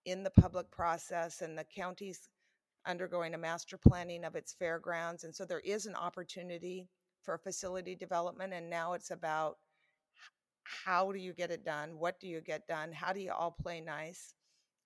in 0.07 0.23
the 0.23 0.31
public 0.31 0.71
process, 0.71 1.41
and 1.41 1.57
the 1.57 1.65
county's 1.65 2.29
undergoing 2.85 3.33
a 3.33 3.37
master 3.37 3.77
planning 3.77 4.23
of 4.23 4.35
its 4.35 4.53
fairgrounds. 4.53 5.25
And 5.25 5.35
so 5.35 5.43
there 5.43 5.59
is 5.59 5.85
an 5.85 5.95
opportunity 5.95 6.87
for 7.21 7.37
facility 7.37 7.93
development, 7.93 8.53
and 8.53 8.69
now 8.69 8.93
it's 8.93 9.11
about 9.11 9.57
how 10.63 11.11
do 11.11 11.19
you 11.19 11.33
get 11.33 11.51
it 11.51 11.65
done? 11.65 11.99
What 11.99 12.19
do 12.21 12.27
you 12.27 12.39
get 12.39 12.65
done? 12.67 12.93
How 12.93 13.11
do 13.11 13.19
you 13.19 13.31
all 13.31 13.51
play 13.51 13.81
nice? 13.81 14.33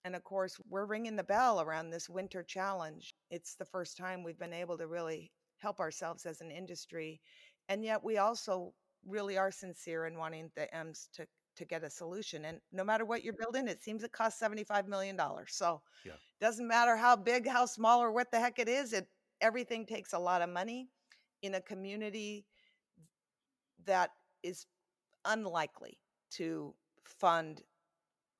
And 0.03 0.15
of 0.15 0.23
course, 0.23 0.60
we're 0.67 0.86
ringing 0.86 1.15
the 1.15 1.23
bell 1.23 1.62
around 1.62 1.91
this 1.91 2.10
winter 2.10 2.41
challenge. 2.41 3.13
It's 3.29 3.53
the 3.55 3.65
first 3.65 3.97
time 3.97 4.23
we've 4.23 4.39
been 4.39 4.53
able 4.53 4.77
to 4.79 4.88
really 4.88 5.31
help 5.60 5.79
ourselves 5.79 6.25
as 6.25 6.41
an 6.41 6.49
industry. 6.49 7.21
And 7.69 7.86
yet 7.86 8.03
we 8.03 8.17
also 8.17 8.73
really 9.05 9.38
are 9.38 9.51
sincere 9.51 10.07
in 10.07 10.17
wanting 10.17 10.49
the 10.55 10.73
M's 10.75 11.10
to 11.13 11.27
to 11.56 11.66
get 11.66 11.84
a 11.84 11.90
solution. 11.90 12.46
And 12.46 12.60
no 12.72 12.84
matter 12.84 13.06
what 13.06 13.24
you're 13.24 13.34
building, 13.34 13.68
it 13.68 13.84
seems 13.84 14.04
it 14.04 14.12
costs 14.12 14.42
$75 14.42 14.88
million. 14.88 15.20
So 15.48 15.82
yeah. 16.06 16.14
doesn't 16.40 16.68
matter 16.68 16.96
how 16.96 17.16
big, 17.16 17.48
how 17.48 17.66
small, 17.66 18.02
or 18.02 18.12
what 18.12 18.32
the 18.32 18.40
heck 18.40 18.60
it 18.60 18.70
is, 18.70 18.94
it 18.94 19.08
everything 19.42 19.86
takes 19.86 20.14
a 20.14 20.20
lot 20.20 20.42
of 20.42 20.50
money 20.50 20.90
in 21.42 21.56
a 21.56 21.62
community 21.62 22.46
that 23.86 24.12
is 24.44 24.66
unlikely 25.26 25.98
to 26.32 26.74
fund 27.04 27.64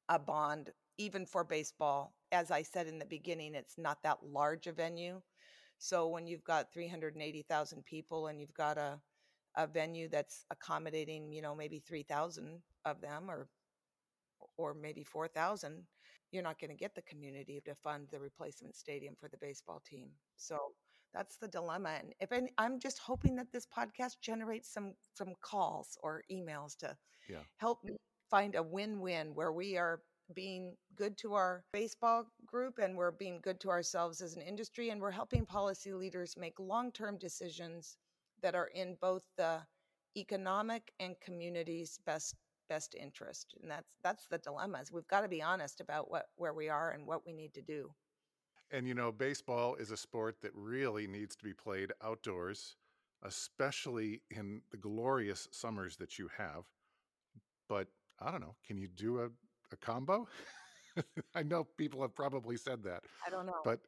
a 0.10 0.20
bond, 0.20 0.70
even 0.98 1.26
for 1.26 1.44
baseball. 1.44 2.14
As 2.32 2.52
I 2.52 2.62
said 2.62 2.88
in 2.88 3.00
the 3.00 3.06
beginning, 3.06 3.56
it's 3.56 3.78
not 3.78 4.04
that 4.04 4.20
large 4.24 4.68
a 4.68 4.72
venue. 4.72 5.22
So 5.78 6.08
when 6.08 6.28
you've 6.28 6.44
got 6.44 6.72
380,000 6.72 7.84
people 7.86 8.28
and 8.28 8.40
you've 8.40 8.54
got 8.54 8.78
a 8.78 9.00
a 9.56 9.68
venue 9.68 10.08
that's 10.08 10.46
accommodating, 10.52 11.32
you 11.32 11.42
know, 11.42 11.56
maybe 11.56 11.80
3,000 11.80 12.62
of 12.86 13.02
them 13.02 13.30
or 13.30 13.48
or 14.58 14.74
maybe 14.74 15.04
4,000, 15.04 15.84
you're 16.32 16.44
not 16.44 16.60
going 16.60 16.72
to 16.72 16.76
get 16.76 16.96
the 16.96 17.02
community 17.04 17.62
to 17.66 17.76
fund 17.76 18.08
the 18.12 18.20
replacement 18.20 18.76
stadium 18.76 19.16
for 19.20 19.28
the 19.28 19.38
baseball 19.38 19.82
team. 19.88 20.10
So 20.36 20.58
that's 21.14 21.38
the 21.38 21.48
dilemma. 21.48 21.98
And 22.00 22.14
if 22.20 22.32
any, 22.32 22.52
I'm 22.58 22.80
just 22.80 23.00
hoping 23.00 23.36
that 23.36 23.52
this 23.52 23.68
podcast 23.68 24.22
generates 24.22 24.72
some 24.72 24.94
some 25.14 25.34
calls 25.42 25.98
or 26.02 26.24
emails 26.32 26.78
to 26.78 26.96
yeah. 27.30 27.44
help 27.58 27.84
me 27.84 27.98
find 28.30 28.56
a 28.56 28.64
win-win 28.64 29.36
where 29.36 29.52
we 29.52 29.78
are 29.78 30.02
being 30.34 30.74
good 30.96 31.18
to 31.18 31.34
our 31.34 31.66
baseball 31.74 32.26
group 32.46 32.80
and 32.80 32.96
we're 32.96 33.12
being 33.12 33.40
good 33.44 33.60
to 33.60 33.70
ourselves 33.70 34.22
as 34.22 34.36
an 34.36 34.42
industry 34.42 34.90
and 34.90 35.02
we're 35.02 35.12
helping 35.12 35.46
policy 35.46 35.92
leaders 35.92 36.38
make 36.38 36.58
long-term 36.58 37.18
decisions 37.18 37.98
that 38.42 38.56
are 38.56 38.70
in 38.74 38.98
both 39.02 39.24
the 39.38 39.60
economic 40.18 40.92
and 41.00 41.16
community's 41.20 42.00
best 42.06 42.36
best 42.70 42.96
interest 42.96 43.56
and 43.62 43.70
that's 43.70 43.98
that's 44.04 44.28
the 44.28 44.38
dilemmas 44.38 44.92
we've 44.92 45.08
got 45.08 45.22
to 45.22 45.28
be 45.28 45.42
honest 45.42 45.82
about 45.82 46.10
what 46.10 46.28
where 46.38 46.54
we 46.54 46.70
are 46.70 46.92
and 46.92 47.06
what 47.06 47.26
we 47.26 47.34
need 47.34 47.54
to 47.54 47.62
do 47.62 47.92
and 48.72 48.88
you 48.88 48.94
know 48.94 49.12
baseball 49.12 49.76
is 49.76 49.92
a 49.92 49.98
sport 49.98 50.38
that 50.42 50.52
really 50.54 51.06
needs 51.06 51.36
to 51.36 51.44
be 51.44 51.54
played 51.54 51.92
outdoors 52.04 52.78
especially 53.24 54.22
in 54.32 54.62
the 54.72 54.78
glorious 54.78 55.48
summers 55.52 55.98
that 55.98 56.18
you 56.18 56.30
have 56.38 56.64
but 57.68 57.88
i 58.22 58.32
don't 58.32 58.42
know 58.42 58.56
can 58.66 58.78
you 58.78 58.88
do 58.88 59.20
a 59.20 59.30
a 59.72 59.78
combo? 59.78 60.28
I 61.36 61.44
know 61.44 61.66
people 61.78 62.02
have 62.02 62.14
probably 62.14 62.58
said 62.58 62.84
that. 62.84 63.04
I 63.26 63.30
don't 63.30 63.46
know. 63.46 63.62
But 63.64 63.80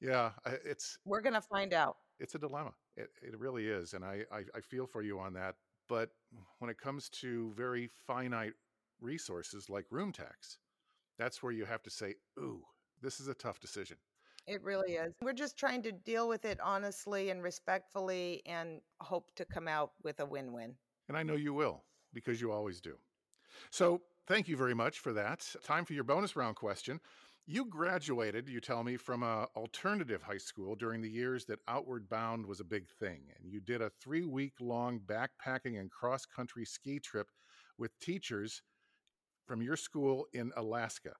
yeah, 0.00 0.30
it's 0.64 0.98
we're 1.04 1.20
gonna 1.20 1.40
find 1.40 1.72
out. 1.72 1.96
It's 2.18 2.34
a 2.34 2.38
dilemma. 2.38 2.72
It 2.96 3.10
it 3.22 3.38
really 3.38 3.66
is, 3.66 3.94
and 3.94 4.04
I, 4.04 4.24
I 4.32 4.38
I 4.54 4.60
feel 4.60 4.86
for 4.86 5.02
you 5.02 5.18
on 5.18 5.32
that. 5.34 5.56
But 5.88 6.10
when 6.58 6.70
it 6.70 6.78
comes 6.78 7.08
to 7.08 7.52
very 7.56 7.90
finite 8.06 8.54
resources 9.00 9.68
like 9.68 9.86
room 9.90 10.12
tax, 10.12 10.58
that's 11.18 11.42
where 11.42 11.52
you 11.52 11.64
have 11.64 11.82
to 11.82 11.90
say, 11.90 12.14
"Ooh, 12.38 12.62
this 13.00 13.20
is 13.20 13.28
a 13.28 13.34
tough 13.34 13.60
decision." 13.60 13.96
It 14.46 14.62
really 14.62 14.94
is. 14.94 15.12
We're 15.22 15.32
just 15.32 15.56
trying 15.56 15.82
to 15.82 15.92
deal 15.92 16.26
with 16.26 16.44
it 16.44 16.58
honestly 16.60 17.30
and 17.30 17.42
respectfully 17.42 18.42
and 18.46 18.80
hope 19.00 19.34
to 19.36 19.44
come 19.44 19.68
out 19.68 19.92
with 20.02 20.18
a 20.20 20.26
win 20.26 20.52
win. 20.52 20.74
And 21.08 21.16
I 21.16 21.22
know 21.22 21.34
you 21.34 21.52
will 21.52 21.84
because 22.14 22.40
you 22.40 22.50
always 22.50 22.80
do. 22.80 22.96
So 23.70 24.00
Thank 24.30 24.46
you 24.46 24.56
very 24.56 24.74
much 24.74 25.00
for 25.00 25.12
that. 25.14 25.44
Time 25.64 25.84
for 25.84 25.92
your 25.92 26.04
bonus 26.04 26.36
round 26.36 26.54
question. 26.54 27.00
You 27.46 27.64
graduated, 27.64 28.48
you 28.48 28.60
tell 28.60 28.84
me, 28.84 28.96
from 28.96 29.22
a 29.22 29.46
alternative 29.56 30.22
high 30.22 30.38
school 30.38 30.76
during 30.76 31.00
the 31.02 31.10
years 31.10 31.46
that 31.46 31.58
Outward 31.66 32.08
Bound 32.08 32.46
was 32.46 32.60
a 32.60 32.64
big 32.64 32.88
thing, 32.88 33.22
and 33.36 33.50
you 33.50 33.60
did 33.60 33.82
a 33.82 33.90
three 34.00 34.24
week 34.24 34.54
long 34.60 35.00
backpacking 35.00 35.80
and 35.80 35.90
cross 35.90 36.24
country 36.24 36.64
ski 36.64 37.00
trip 37.00 37.28
with 37.76 37.98
teachers 37.98 38.62
from 39.46 39.62
your 39.62 39.76
school 39.76 40.26
in 40.32 40.52
Alaska. 40.56 41.14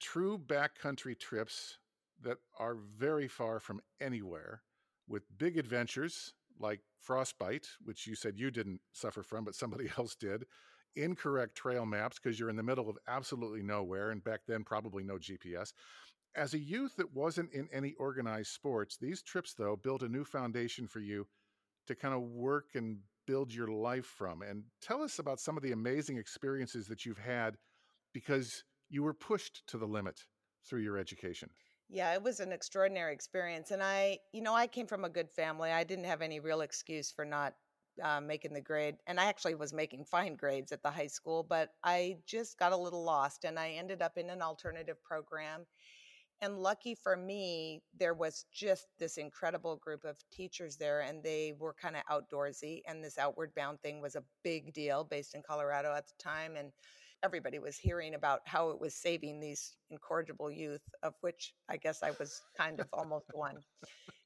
True 0.00 0.38
backcountry 0.38 1.18
trips 1.18 1.78
that 2.22 2.38
are 2.58 2.76
very 2.96 3.28
far 3.28 3.60
from 3.60 3.80
anywhere, 4.00 4.62
with 5.06 5.24
big 5.36 5.58
adventures 5.58 6.32
like 6.58 6.80
frostbite, 6.98 7.66
which 7.84 8.06
you 8.06 8.14
said 8.14 8.38
you 8.38 8.50
didn't 8.50 8.80
suffer 8.92 9.22
from, 9.22 9.44
but 9.44 9.54
somebody 9.54 9.90
else 9.98 10.14
did 10.14 10.44
incorrect 10.96 11.54
trail 11.54 11.86
maps 11.86 12.18
because 12.18 12.38
you're 12.38 12.50
in 12.50 12.56
the 12.56 12.62
middle 12.62 12.88
of 12.88 12.98
absolutely 13.08 13.62
nowhere, 13.62 14.10
and 14.10 14.22
back 14.24 14.40
then, 14.46 14.64
probably 14.64 15.04
no 15.04 15.18
GPS. 15.18 15.72
As 16.34 16.54
a 16.54 16.58
youth 16.58 16.96
that 16.96 17.14
wasn't 17.14 17.52
in 17.52 17.68
any 17.72 17.94
organized 17.98 18.50
sports, 18.50 18.96
these 18.96 19.22
trips, 19.22 19.54
though, 19.54 19.76
built 19.76 20.02
a 20.02 20.08
new 20.08 20.24
foundation 20.24 20.86
for 20.86 21.00
you 21.00 21.26
to 21.86 21.94
kind 21.94 22.14
of 22.14 22.22
work 22.22 22.70
and 22.74 22.98
build 23.26 23.52
your 23.52 23.68
life 23.68 24.04
from. 24.04 24.42
And 24.42 24.64
tell 24.80 25.02
us 25.02 25.18
about 25.18 25.40
some 25.40 25.56
of 25.56 25.62
the 25.62 25.72
amazing 25.72 26.18
experiences 26.18 26.86
that 26.88 27.06
you've 27.06 27.18
had 27.18 27.56
because 28.12 28.64
you 28.88 29.02
were 29.02 29.14
pushed 29.14 29.66
to 29.68 29.78
the 29.78 29.86
limit 29.86 30.20
through 30.68 30.80
your 30.80 30.98
education. 30.98 31.50
Yeah, 31.88 32.12
it 32.14 32.22
was 32.22 32.40
an 32.40 32.52
extraordinary 32.52 33.12
experience. 33.12 33.70
And 33.70 33.82
I, 33.82 34.18
you 34.32 34.42
know, 34.42 34.54
I 34.54 34.66
came 34.66 34.86
from 34.86 35.04
a 35.04 35.08
good 35.08 35.30
family. 35.30 35.70
I 35.70 35.84
didn't 35.84 36.04
have 36.04 36.22
any 36.22 36.40
real 36.40 36.60
excuse 36.60 37.12
for 37.12 37.24
not 37.24 37.54
uh, 38.02 38.20
making 38.20 38.52
the 38.52 38.60
grade. 38.60 38.96
And 39.06 39.18
I 39.18 39.26
actually 39.26 39.54
was 39.54 39.72
making 39.72 40.04
fine 40.04 40.36
grades 40.36 40.72
at 40.72 40.82
the 40.82 40.90
high 40.90 41.06
school, 41.06 41.44
but 41.48 41.70
I 41.84 42.16
just 42.26 42.58
got 42.58 42.72
a 42.72 42.76
little 42.76 43.04
lost 43.04 43.44
and 43.44 43.58
I 43.58 43.70
ended 43.70 44.02
up 44.02 44.16
in 44.18 44.30
an 44.30 44.42
alternative 44.42 45.02
program. 45.02 45.66
And 46.42 46.58
lucky 46.58 46.94
for 46.94 47.16
me, 47.16 47.82
there 47.98 48.12
was 48.12 48.44
just 48.52 48.88
this 48.98 49.16
incredible 49.16 49.76
group 49.76 50.04
of 50.04 50.16
teachers 50.30 50.76
there, 50.76 51.00
and 51.00 51.22
they 51.22 51.54
were 51.58 51.74
kind 51.80 51.96
of 51.96 52.02
outdoorsy. 52.12 52.82
And 52.86 53.02
this 53.02 53.16
outward 53.16 53.54
bound 53.54 53.80
thing 53.80 54.02
was 54.02 54.16
a 54.16 54.24
big 54.44 54.74
deal 54.74 55.02
based 55.02 55.34
in 55.34 55.42
Colorado 55.42 55.94
at 55.94 56.06
the 56.06 56.22
time. 56.22 56.56
And 56.56 56.72
everybody 57.22 57.58
was 57.58 57.78
hearing 57.78 58.14
about 58.14 58.40
how 58.44 58.68
it 58.68 58.78
was 58.78 58.94
saving 58.94 59.40
these 59.40 59.76
incorrigible 59.90 60.50
youth, 60.50 60.82
of 61.02 61.14
which 61.22 61.54
I 61.70 61.78
guess 61.78 62.02
I 62.02 62.10
was 62.18 62.42
kind 62.56 62.80
of 62.80 62.86
almost 62.92 63.26
one 63.32 63.56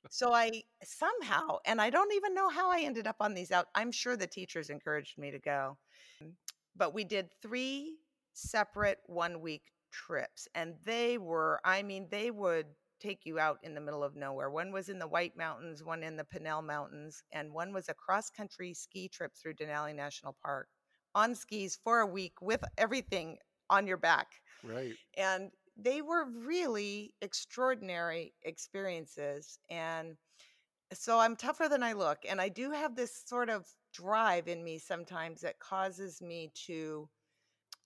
so 0.08 0.32
I 0.32 0.62
somehow, 0.82 1.58
and 1.66 1.80
I 1.80 1.90
don't 1.90 2.12
even 2.14 2.34
know 2.34 2.48
how 2.48 2.70
I 2.70 2.80
ended 2.80 3.06
up 3.06 3.16
on 3.20 3.34
these 3.34 3.50
out. 3.50 3.66
I'm 3.74 3.92
sure 3.92 4.16
the 4.16 4.26
teachers 4.26 4.70
encouraged 4.70 5.18
me 5.18 5.30
to 5.30 5.38
go. 5.38 5.76
Mm. 6.22 6.32
But 6.76 6.94
we 6.94 7.04
did 7.04 7.28
three 7.42 7.96
separate 8.32 8.98
one 9.06 9.40
week 9.40 9.62
trips, 9.92 10.48
and 10.54 10.74
they 10.84 11.18
were, 11.18 11.60
I 11.64 11.82
mean, 11.82 12.06
they 12.10 12.30
would 12.30 12.66
take 13.00 13.24
you 13.24 13.38
out 13.38 13.58
in 13.62 13.74
the 13.74 13.80
middle 13.80 14.04
of 14.04 14.14
nowhere. 14.14 14.50
One 14.50 14.72
was 14.72 14.88
in 14.88 14.98
the 14.98 15.08
White 15.08 15.36
Mountains, 15.36 15.82
one 15.82 16.02
in 16.02 16.16
the 16.16 16.24
Pinnell 16.24 16.64
Mountains, 16.64 17.22
and 17.32 17.52
one 17.52 17.72
was 17.72 17.88
a 17.88 17.94
cross 17.94 18.30
country 18.30 18.74
ski 18.74 19.08
trip 19.08 19.32
through 19.34 19.54
Denali 19.54 19.94
National 19.94 20.36
Park 20.42 20.68
on 21.14 21.34
skis 21.34 21.78
for 21.82 22.00
a 22.00 22.06
week 22.06 22.34
with 22.40 22.62
everything 22.78 23.38
on 23.68 23.86
your 23.86 23.96
back. 23.96 24.28
Right. 24.62 24.94
And 25.16 25.50
they 25.76 26.02
were 26.02 26.24
really 26.24 27.14
extraordinary 27.20 28.35
experiences. 28.42 29.59
And 29.70 30.16
so 30.92 31.18
I'm 31.18 31.37
tougher 31.37 31.68
than 31.68 31.83
I 31.83 31.92
look. 31.92 32.18
And 32.28 32.40
I 32.40 32.48
do 32.48 32.70
have 32.72 32.96
this 32.96 33.14
sort 33.26 33.48
of 33.50 33.66
drive 33.92 34.48
in 34.48 34.62
me 34.62 34.78
sometimes 34.78 35.40
that 35.42 35.59
causes 35.59 36.20
me 36.20 36.52
to 36.66 37.09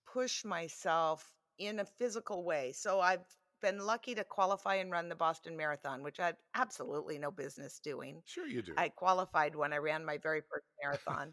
push 0.07 0.45
myself 0.45 1.35
in 1.59 1.81
a 1.81 1.85
physical 1.85 2.45
way. 2.45 2.73
So 2.73 3.01
I've 3.01 3.25
been 3.61 3.79
lucky 3.79 4.15
to 4.15 4.25
qualify 4.25 4.77
and 4.77 4.91
run 4.91 5.09
the 5.09 5.15
Boston 5.15 5.57
Marathon, 5.57 6.03
which 6.03 6.21
I 6.21 6.27
had 6.27 6.37
absolutely 6.55 7.19
no 7.19 7.31
business 7.31 7.81
doing. 7.81 8.23
Sure, 8.27 8.47
you 8.47 8.63
do. 8.63 8.75
I 8.77 8.91
qualified 8.91 9.57
when 9.57 9.73
I 9.73 9.79
ran 9.79 10.05
my 10.05 10.19
very 10.19 10.43
first 10.43 10.67
marathon, 10.85 11.33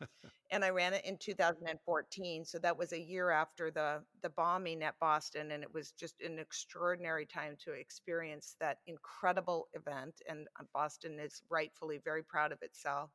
and 0.51 0.63
I 0.63 0.69
ran 0.69 0.93
it 0.93 1.05
in 1.05 1.17
2014. 1.17 2.45
So 2.45 2.59
that 2.59 2.77
was 2.77 2.93
a 2.93 2.99
year 2.99 3.31
after 3.31 3.71
the 3.71 4.01
the 4.21 4.29
bombing 4.29 4.83
at 4.83 4.99
Boston, 4.99 5.51
and 5.51 5.63
it 5.63 5.73
was 5.73 5.91
just 5.91 6.21
an 6.21 6.39
extraordinary 6.39 7.25
time 7.25 7.55
to 7.65 7.73
experience 7.73 8.55
that 8.59 8.77
incredible 8.87 9.67
event. 9.73 10.21
And 10.27 10.47
uh, 10.59 10.63
Boston 10.73 11.19
is 11.19 11.41
rightfully 11.49 11.99
very 12.03 12.23
proud 12.23 12.51
of 12.51 12.59
itself. 12.61 13.11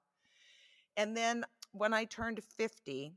And 0.96 1.16
then 1.16 1.44
when 1.72 1.92
I 1.92 2.05
turned 2.05 2.42
50, 2.42 3.12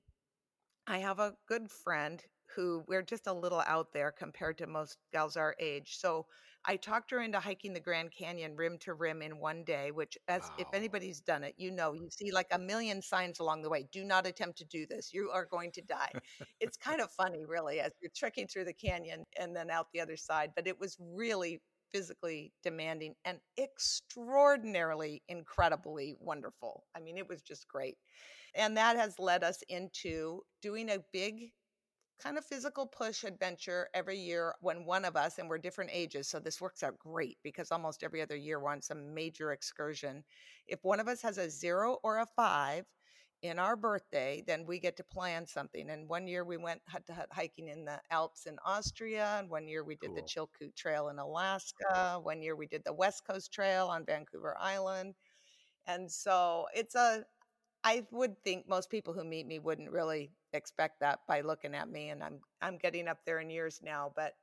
I 0.88 0.98
have 1.00 1.20
a 1.20 1.36
good 1.48 1.70
friend 1.72 2.24
who 2.56 2.84
we're 2.88 3.02
just 3.02 3.28
a 3.28 3.34
little 3.34 3.64
out 3.66 3.94
there 3.94 4.12
compared 4.12 4.58
to 4.58 4.68
most 4.68 4.98
gals 5.14 5.38
our 5.38 5.56
age. 5.60 5.98
So 5.98 6.26
I 6.66 6.76
talked 6.76 7.12
her 7.12 7.22
into 7.22 7.40
hiking 7.40 7.74
the 7.74 7.80
Grand 7.80 8.12
Canyon 8.12 8.56
rim 8.56 8.78
to 8.80 8.94
rim 8.94 9.22
in 9.22 9.40
one 9.40 9.64
day, 9.64 9.92
which, 9.92 10.18
as 10.28 10.42
wow. 10.42 10.56
if 10.60 10.68
anybody's 10.74 11.22
done 11.22 11.44
it, 11.44 11.56
you 11.58 11.72
know, 11.72 11.94
you 11.94 12.10
see 12.10 12.32
like 12.32 12.48
a 12.52 12.60
million 12.60 13.02
signs 13.02 13.40
along 13.40 13.62
the 13.62 13.70
way. 13.70 13.88
Do 13.92 14.04
not 14.04 14.28
attempt 14.28 14.58
to 14.60 14.66
do 14.66 14.86
this. 14.86 15.14
You 15.14 15.30
are 15.30 15.46
going 15.46 15.72
to 15.74 15.82
die. 15.82 16.12
it's 16.60 16.78
kind 16.84 17.00
of 17.02 17.12
funny, 17.12 17.46
really, 17.46 17.80
as 17.80 17.92
you're 18.02 18.12
trekking 18.16 18.48
through 18.48 18.66
the 18.66 18.74
canyon 18.74 19.26
and 19.40 19.56
then 19.56 19.70
out 19.70 19.88
the 19.94 20.02
other 20.02 20.18
side. 20.18 20.52
But 20.56 20.68
it 20.68 20.80
was 20.80 20.98
really 21.00 21.62
physically 21.92 22.52
demanding 22.62 23.16
and 23.26 23.40
extraordinarily, 23.58 25.24
incredibly 25.28 26.16
wonderful. 26.20 26.84
I 26.96 27.00
mean, 27.00 27.18
it 27.18 27.28
was 27.28 27.42
just 27.42 27.68
great. 27.68 27.98
And 28.56 28.76
that 28.78 28.98
has 28.98 29.18
led 29.20 29.44
us 29.44 29.64
into 29.70 30.42
doing 30.62 30.90
a 30.90 31.04
big 31.14 31.52
kind 32.22 32.38
of 32.38 32.46
physical 32.46 32.86
push 32.86 33.24
adventure 33.24 33.90
every 33.94 34.18
year 34.18 34.54
when 34.62 34.86
one 34.86 35.06
of 35.06 35.16
us, 35.16 35.38
and 35.38 35.50
we're 35.50 35.58
different 35.58 35.92
ages, 35.94 36.28
so 36.28 36.40
this 36.40 36.62
works 36.62 36.84
out 36.84 37.00
great 37.00 37.38
because 37.44 37.72
almost 37.72 38.04
every 38.04 38.22
other 38.22 38.36
year 38.36 38.60
we're 38.60 38.72
on 38.72 38.82
some 38.82 39.14
major 39.14 39.52
excursion. 39.52 40.24
If 40.68 40.84
one 40.84 41.00
of 41.00 41.08
us 41.08 41.22
has 41.22 41.38
a 41.38 41.50
zero 41.50 41.98
or 42.04 42.20
a 42.20 42.26
five 42.36 42.86
in 43.42 43.58
our 43.58 43.78
birthday, 43.78 44.44
then 44.46 44.66
we 44.66 44.80
get 44.80 44.98
to 44.98 45.04
plan 45.04 45.48
something. 45.48 45.90
And 45.90 46.10
one 46.10 46.28
year 46.28 46.44
we 46.44 46.58
went 46.58 46.82
hut 46.88 47.08
to 47.08 47.14
hut 47.14 47.30
hiking 47.32 47.70
in 47.70 47.86
the 47.86 48.02
Alps 48.12 48.46
in 48.46 48.58
Austria, 48.66 49.38
and 49.40 49.50
one 49.50 49.68
year 49.68 49.84
we 49.84 49.96
did 49.96 50.08
cool. 50.08 50.16
the 50.16 50.22
Chilkoot 50.22 50.76
Trail 50.76 51.08
in 51.08 51.20
Alaska, 51.20 52.20
one 52.22 52.42
year 52.42 52.56
we 52.56 52.68
did 52.68 52.84
the 52.86 52.94
West 52.94 53.26
Coast 53.26 53.54
Trail 53.54 53.88
on 53.88 54.06
Vancouver 54.06 54.58
Island. 54.60 55.16
And 55.88 56.12
so 56.12 56.66
it's 56.76 56.96
a 56.96 57.24
I 57.84 58.06
would 58.12 58.42
think 58.44 58.68
most 58.68 58.90
people 58.90 59.14
who 59.14 59.24
meet 59.24 59.48
me 59.48 59.60
wouldn't 59.60 59.92
really 59.92 60.32
expect 60.54 61.00
that 61.00 61.20
by 61.28 61.42
looking 61.42 61.76
at 61.76 61.90
me 61.90 62.10
and 62.10 62.24
I'm 62.24 62.40
I'm 62.62 62.78
getting 62.78 63.08
up 63.08 63.20
there 63.26 63.40
in 63.40 63.50
years 63.50 63.80
now, 63.84 64.12
but 64.16 64.34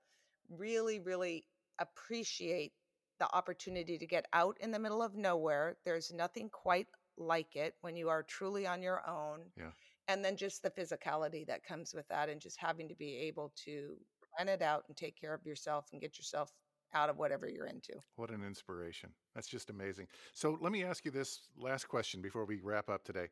really 0.49 1.01
really 1.01 1.45
appreciate 1.79 2.73
the 3.19 3.35
opportunity 3.35 3.99
to 3.99 4.07
get 4.07 4.27
out 4.33 4.57
in 4.61 4.71
the 4.71 4.79
middle 4.79 5.03
of 5.03 5.17
nowhere. 5.17 5.77
There's 5.85 6.13
nothing 6.13 6.49
quite 6.51 6.87
like 7.19 7.57
it 7.57 7.75
when 7.81 7.97
you 7.97 8.09
are 8.09 8.23
truly 8.23 8.67
on 8.67 8.83
your 8.83 9.07
own. 9.09 9.41
Yeah. 9.57 9.71
And 10.09 10.25
then 10.25 10.37
just 10.37 10.63
the 10.63 10.71
physicality 10.71 11.47
that 11.47 11.65
comes 11.65 11.93
with 11.95 12.07
that 12.09 12.29
and 12.29 12.41
just 12.41 12.59
having 12.61 12.89
to 12.89 12.95
be 12.95 13.17
able 13.17 13.53
to 13.65 13.97
plan 14.37 14.49
it 14.49 14.63
out 14.63 14.85
and 14.89 14.97
take 14.97 15.19
care 15.21 15.35
of 15.35 15.45
yourself 15.45 15.89
and 15.93 16.01
get 16.01 16.19
yourself 16.19 16.53
out 16.95 17.11
of 17.11 17.19
whatever 17.19 17.49
you're 17.49 17.67
into. 17.67 17.93
What 18.17 18.31
an 18.31 18.45
inspiration. 18.45 19.11
That's 19.35 19.49
just 19.49 19.71
amazing. 19.71 20.07
So 20.35 20.59
let 20.61 20.73
me 20.73 20.85
ask 20.85 21.05
you 21.05 21.11
this 21.11 21.49
last 21.59 21.89
question 21.89 22.23
before 22.23 22.45
we 22.45 22.61
wrap 22.63 22.89
up 22.89 23.05
today 23.05 23.29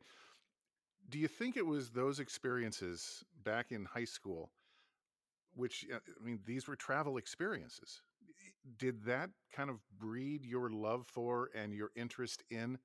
do 1.09 1.19
you 1.19 1.27
think 1.27 1.57
it 1.57 1.65
was 1.65 1.89
those 1.89 2.19
experiences 2.19 3.23
back 3.43 3.71
in 3.71 3.85
high 3.85 4.05
school 4.05 4.51
which 5.55 5.85
i 5.93 6.25
mean 6.25 6.39
these 6.45 6.67
were 6.67 6.75
travel 6.75 7.17
experiences 7.17 8.01
did 8.77 9.03
that 9.03 9.29
kind 9.53 9.69
of 9.69 9.77
breed 9.99 10.45
your 10.45 10.69
love 10.69 11.05
for 11.07 11.49
and 11.55 11.73
your 11.73 11.91
interest 11.95 12.43
in 12.49 12.77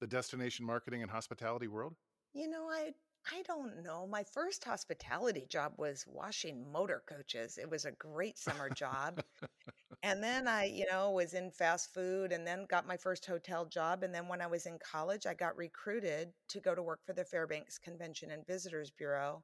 the 0.00 0.06
destination 0.06 0.64
marketing 0.64 1.02
and 1.02 1.10
hospitality 1.10 1.68
world 1.68 1.94
you 2.32 2.48
know 2.48 2.66
i 2.70 2.92
i 3.32 3.42
don't 3.42 3.82
know 3.82 4.06
my 4.06 4.22
first 4.32 4.64
hospitality 4.64 5.46
job 5.48 5.72
was 5.76 6.04
washing 6.06 6.70
motor 6.72 7.02
coaches 7.08 7.58
it 7.58 7.68
was 7.68 7.84
a 7.84 7.92
great 7.92 8.38
summer 8.38 8.70
job 8.70 9.22
and 10.04 10.22
then 10.22 10.46
I, 10.46 10.66
you 10.66 10.84
know, 10.84 11.10
was 11.12 11.32
in 11.32 11.50
fast 11.50 11.94
food 11.94 12.30
and 12.30 12.46
then 12.46 12.66
got 12.68 12.86
my 12.86 12.98
first 12.98 13.24
hotel 13.24 13.64
job. 13.64 14.02
And 14.02 14.14
then 14.14 14.28
when 14.28 14.42
I 14.42 14.46
was 14.46 14.66
in 14.66 14.78
college, 14.78 15.24
I 15.24 15.32
got 15.32 15.56
recruited 15.56 16.28
to 16.48 16.60
go 16.60 16.74
to 16.74 16.82
work 16.82 17.00
for 17.06 17.14
the 17.14 17.24
Fairbanks 17.24 17.78
Convention 17.78 18.30
and 18.30 18.46
Visitors 18.46 18.90
Bureau 18.90 19.42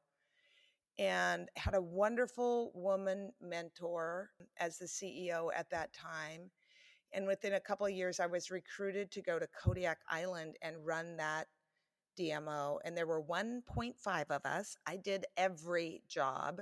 and 0.99 1.49
had 1.57 1.75
a 1.75 1.81
wonderful 1.81 2.73
woman 2.75 3.31
mentor 3.41 4.33
as 4.59 4.77
the 4.77 4.85
CEO 4.85 5.49
at 5.57 5.71
that 5.71 5.95
time. 5.95 6.51
And 7.15 7.27
within 7.27 7.55
a 7.55 7.61
couple 7.61 7.87
of 7.87 7.93
years, 7.93 8.21
I 8.21 8.27
was 8.27 8.51
recruited 8.51 9.11
to 9.13 9.23
go 9.23 9.39
to 9.39 9.49
Kodiak 9.59 10.01
Island 10.11 10.57
and 10.61 10.77
run 10.85 11.17
that 11.17 11.47
DMO. 12.19 12.81
And 12.85 12.95
there 12.95 13.07
were 13.07 13.23
1.5 13.23 14.31
of 14.31 14.45
us. 14.45 14.77
I 14.87 14.99
did 14.99 15.25
every 15.39 16.03
job. 16.07 16.61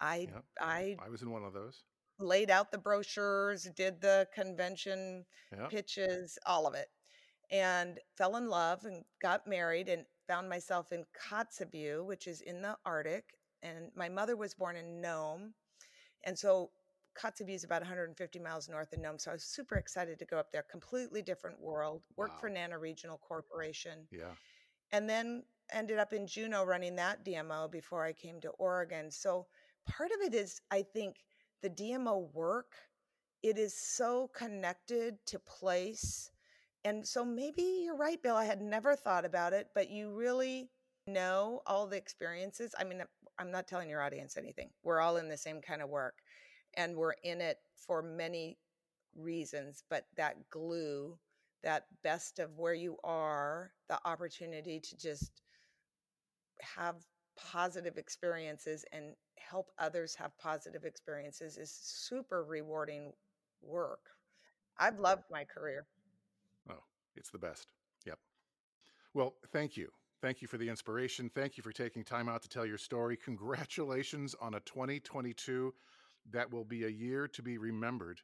I 0.00 0.26
yep. 0.32 0.44
I 0.60 0.96
I 0.98 1.08
was 1.08 1.22
in 1.22 1.30
one 1.30 1.44
of 1.44 1.52
those 1.52 1.84
laid 2.18 2.50
out 2.50 2.70
the 2.70 2.78
brochures, 2.78 3.64
did 3.76 4.00
the 4.00 4.26
convention 4.34 5.24
yep. 5.52 5.70
pitches, 5.70 6.38
all 6.46 6.66
of 6.66 6.74
it, 6.74 6.88
and 7.50 7.98
fell 8.16 8.36
in 8.36 8.48
love 8.48 8.84
and 8.84 9.04
got 9.20 9.46
married 9.46 9.88
and 9.88 10.04
found 10.26 10.48
myself 10.48 10.92
in 10.92 11.04
Kotzebue, 11.30 12.04
which 12.04 12.26
is 12.26 12.40
in 12.40 12.62
the 12.62 12.76
Arctic. 12.84 13.24
And 13.62 13.90
my 13.94 14.08
mother 14.08 14.36
was 14.36 14.54
born 14.54 14.76
in 14.76 15.00
Nome. 15.00 15.54
And 16.24 16.38
so 16.38 16.70
Kotzebue 17.16 17.54
is 17.54 17.64
about 17.64 17.82
150 17.82 18.38
miles 18.38 18.68
north 18.68 18.92
of 18.92 19.00
Nome. 19.00 19.18
So 19.18 19.30
I 19.30 19.34
was 19.34 19.44
super 19.44 19.76
excited 19.76 20.18
to 20.18 20.24
go 20.24 20.38
up 20.38 20.52
there. 20.52 20.64
Completely 20.70 21.22
different 21.22 21.60
world. 21.60 22.04
Worked 22.16 22.34
wow. 22.34 22.40
for 22.40 22.48
Nana 22.48 22.78
Regional 22.78 23.18
Corporation. 23.18 24.06
Yeah. 24.10 24.32
And 24.92 25.08
then 25.08 25.42
ended 25.72 25.98
up 25.98 26.12
in 26.12 26.26
Juneau 26.26 26.64
running 26.64 26.96
that 26.96 27.24
DMO 27.24 27.70
before 27.70 28.04
I 28.04 28.12
came 28.12 28.40
to 28.40 28.50
Oregon. 28.50 29.10
So 29.10 29.46
part 29.86 30.10
of 30.10 30.20
it 30.26 30.34
is, 30.34 30.60
I 30.70 30.82
think, 30.82 31.16
the 31.62 31.70
DMO 31.70 32.32
work, 32.32 32.72
it 33.42 33.58
is 33.58 33.74
so 33.74 34.30
connected 34.34 35.16
to 35.26 35.38
place. 35.38 36.30
And 36.84 37.06
so 37.06 37.24
maybe 37.24 37.82
you're 37.84 37.96
right, 37.96 38.22
Bill. 38.22 38.36
I 38.36 38.44
had 38.44 38.60
never 38.60 38.96
thought 38.96 39.24
about 39.24 39.52
it, 39.52 39.68
but 39.74 39.90
you 39.90 40.12
really 40.12 40.70
know 41.06 41.62
all 41.66 41.86
the 41.86 41.96
experiences. 41.96 42.74
I 42.78 42.84
mean, 42.84 43.02
I'm 43.38 43.50
not 43.50 43.66
telling 43.66 43.88
your 43.88 44.02
audience 44.02 44.36
anything. 44.36 44.70
We're 44.82 45.00
all 45.00 45.16
in 45.16 45.28
the 45.28 45.36
same 45.36 45.60
kind 45.60 45.82
of 45.82 45.88
work 45.88 46.14
and 46.76 46.96
we're 46.96 47.14
in 47.24 47.40
it 47.40 47.58
for 47.74 48.02
many 48.02 48.58
reasons, 49.16 49.82
but 49.88 50.06
that 50.16 50.36
glue, 50.50 51.18
that 51.62 51.86
best 52.02 52.38
of 52.38 52.58
where 52.58 52.74
you 52.74 52.96
are, 53.04 53.72
the 53.88 53.98
opportunity 54.04 54.80
to 54.80 54.96
just 54.96 55.42
have 56.76 56.96
positive 57.36 57.98
experiences 57.98 58.84
and 58.92 59.14
help 59.48 59.70
others 59.78 60.14
have 60.14 60.36
positive 60.38 60.84
experiences 60.84 61.56
is 61.56 61.70
super 61.70 62.44
rewarding 62.44 63.12
work. 63.62 64.10
I've 64.78 64.98
loved 64.98 65.24
my 65.30 65.44
career. 65.44 65.86
Oh, 66.70 66.82
it's 67.16 67.30
the 67.30 67.38
best. 67.38 67.68
Yep. 68.06 68.18
Well, 69.14 69.34
thank 69.52 69.76
you. 69.76 69.88
Thank 70.22 70.42
you 70.42 70.48
for 70.48 70.58
the 70.58 70.68
inspiration. 70.68 71.30
Thank 71.34 71.56
you 71.56 71.62
for 71.62 71.72
taking 71.72 72.02
time 72.02 72.28
out 72.28 72.42
to 72.42 72.48
tell 72.48 72.66
your 72.66 72.78
story. 72.78 73.16
Congratulations 73.16 74.34
on 74.40 74.54
a 74.54 74.60
2022 74.60 75.72
that 76.32 76.50
will 76.50 76.64
be 76.64 76.84
a 76.84 76.88
year 76.88 77.28
to 77.28 77.42
be 77.42 77.58
remembered 77.58 78.20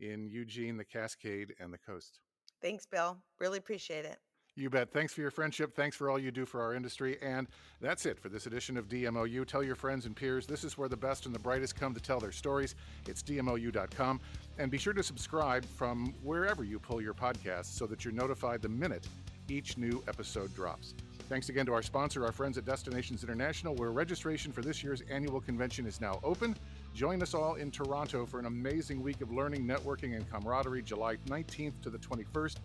in 0.00 0.26
Eugene, 0.26 0.76
the 0.76 0.84
Cascade, 0.84 1.54
and 1.60 1.72
the 1.72 1.78
coast. 1.78 2.20
Thanks, 2.60 2.86
Bill. 2.86 3.18
Really 3.38 3.58
appreciate 3.58 4.04
it. 4.04 4.18
You 4.54 4.68
bet. 4.68 4.92
Thanks 4.92 5.14
for 5.14 5.22
your 5.22 5.30
friendship. 5.30 5.74
Thanks 5.74 5.96
for 5.96 6.10
all 6.10 6.18
you 6.18 6.30
do 6.30 6.44
for 6.44 6.60
our 6.60 6.74
industry. 6.74 7.16
And 7.22 7.46
that's 7.80 8.04
it 8.04 8.18
for 8.18 8.28
this 8.28 8.44
edition 8.44 8.76
of 8.76 8.86
DMOU. 8.86 9.46
Tell 9.46 9.62
your 9.62 9.74
friends 9.74 10.04
and 10.04 10.14
peers 10.14 10.46
this 10.46 10.62
is 10.62 10.76
where 10.76 10.90
the 10.90 10.96
best 10.96 11.24
and 11.24 11.34
the 11.34 11.38
brightest 11.38 11.74
come 11.74 11.94
to 11.94 12.00
tell 12.00 12.20
their 12.20 12.32
stories. 12.32 12.74
It's 13.08 13.22
DMOU.com. 13.22 14.20
And 14.58 14.70
be 14.70 14.76
sure 14.76 14.92
to 14.92 15.02
subscribe 15.02 15.64
from 15.64 16.14
wherever 16.22 16.64
you 16.64 16.78
pull 16.78 17.00
your 17.00 17.14
podcasts 17.14 17.66
so 17.66 17.86
that 17.86 18.04
you're 18.04 18.12
notified 18.12 18.60
the 18.60 18.68
minute 18.68 19.06
each 19.48 19.78
new 19.78 20.02
episode 20.06 20.54
drops. 20.54 20.94
Thanks 21.28 21.48
again 21.48 21.64
to 21.66 21.72
our 21.72 21.82
sponsor, 21.82 22.26
our 22.26 22.32
friends 22.32 22.58
at 22.58 22.66
Destinations 22.66 23.24
International, 23.24 23.74
where 23.74 23.90
registration 23.90 24.52
for 24.52 24.60
this 24.60 24.84
year's 24.84 25.00
annual 25.10 25.40
convention 25.40 25.86
is 25.86 25.98
now 25.98 26.20
open. 26.22 26.54
Join 26.94 27.22
us 27.22 27.32
all 27.32 27.54
in 27.54 27.70
Toronto 27.70 28.26
for 28.26 28.38
an 28.38 28.44
amazing 28.44 29.02
week 29.02 29.22
of 29.22 29.32
learning, 29.32 29.66
networking, 29.66 30.14
and 30.14 30.30
camaraderie, 30.30 30.82
July 30.82 31.16
19th 31.28 31.80
to 31.82 31.90
the 31.90 31.98
21st. 31.98 32.56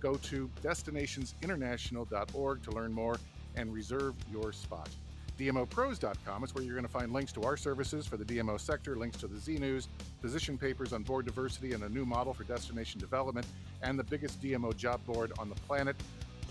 Go 0.00 0.16
to 0.16 0.50
destinationsinternational.org 0.62 2.62
to 2.62 2.70
learn 2.70 2.92
more 2.92 3.18
and 3.56 3.72
reserve 3.72 4.14
your 4.30 4.52
spot. 4.52 4.88
DMOproz.com 5.38 6.44
is 6.44 6.54
where 6.54 6.64
you're 6.64 6.74
going 6.74 6.86
to 6.86 6.90
find 6.90 7.12
links 7.12 7.32
to 7.32 7.42
our 7.42 7.56
services 7.56 8.06
for 8.06 8.16
the 8.16 8.24
DMO 8.24 8.58
sector, 8.58 8.96
links 8.96 9.18
to 9.18 9.26
the 9.26 9.38
Z 9.38 9.58
News, 9.58 9.88
position 10.22 10.56
papers 10.56 10.92
on 10.92 11.02
board 11.02 11.26
diversity 11.26 11.74
and 11.74 11.84
a 11.84 11.88
new 11.88 12.06
model 12.06 12.32
for 12.32 12.44
destination 12.44 12.98
development, 12.98 13.46
and 13.82 13.98
the 13.98 14.04
biggest 14.04 14.42
DMO 14.42 14.74
job 14.74 15.04
board 15.04 15.32
on 15.38 15.48
the 15.48 15.54
planet, 15.54 15.96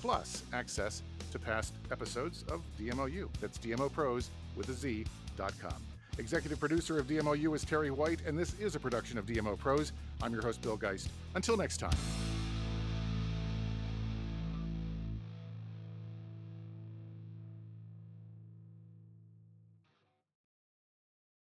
plus 0.02 0.44
access 0.54 1.02
to 1.32 1.40
past 1.40 1.74
episodes 1.92 2.46
of 2.50 2.62
DMOU. 2.80 3.28
That's 3.42 3.58
DMOproz 3.58 4.30
with 4.56 4.70
a 4.70 4.74
Z.com. 4.74 5.74
Executive 6.18 6.60
producer 6.60 7.00
of 7.00 7.08
DMOU 7.08 7.56
is 7.56 7.66
Terry 7.66 7.92
White, 7.92 8.20
and 8.26 8.38
this 8.38 8.54
is 8.60 8.76
a 8.76 8.80
production 8.80 9.18
of 9.18 9.26
DMOproz. 9.26 9.92
I'm 10.22 10.32
your 10.32 10.44
host, 10.44 10.62
Bill 10.62 10.78
Geist. 10.78 11.10
Until 11.34 11.58
next 11.58 11.78
time. 11.78 11.98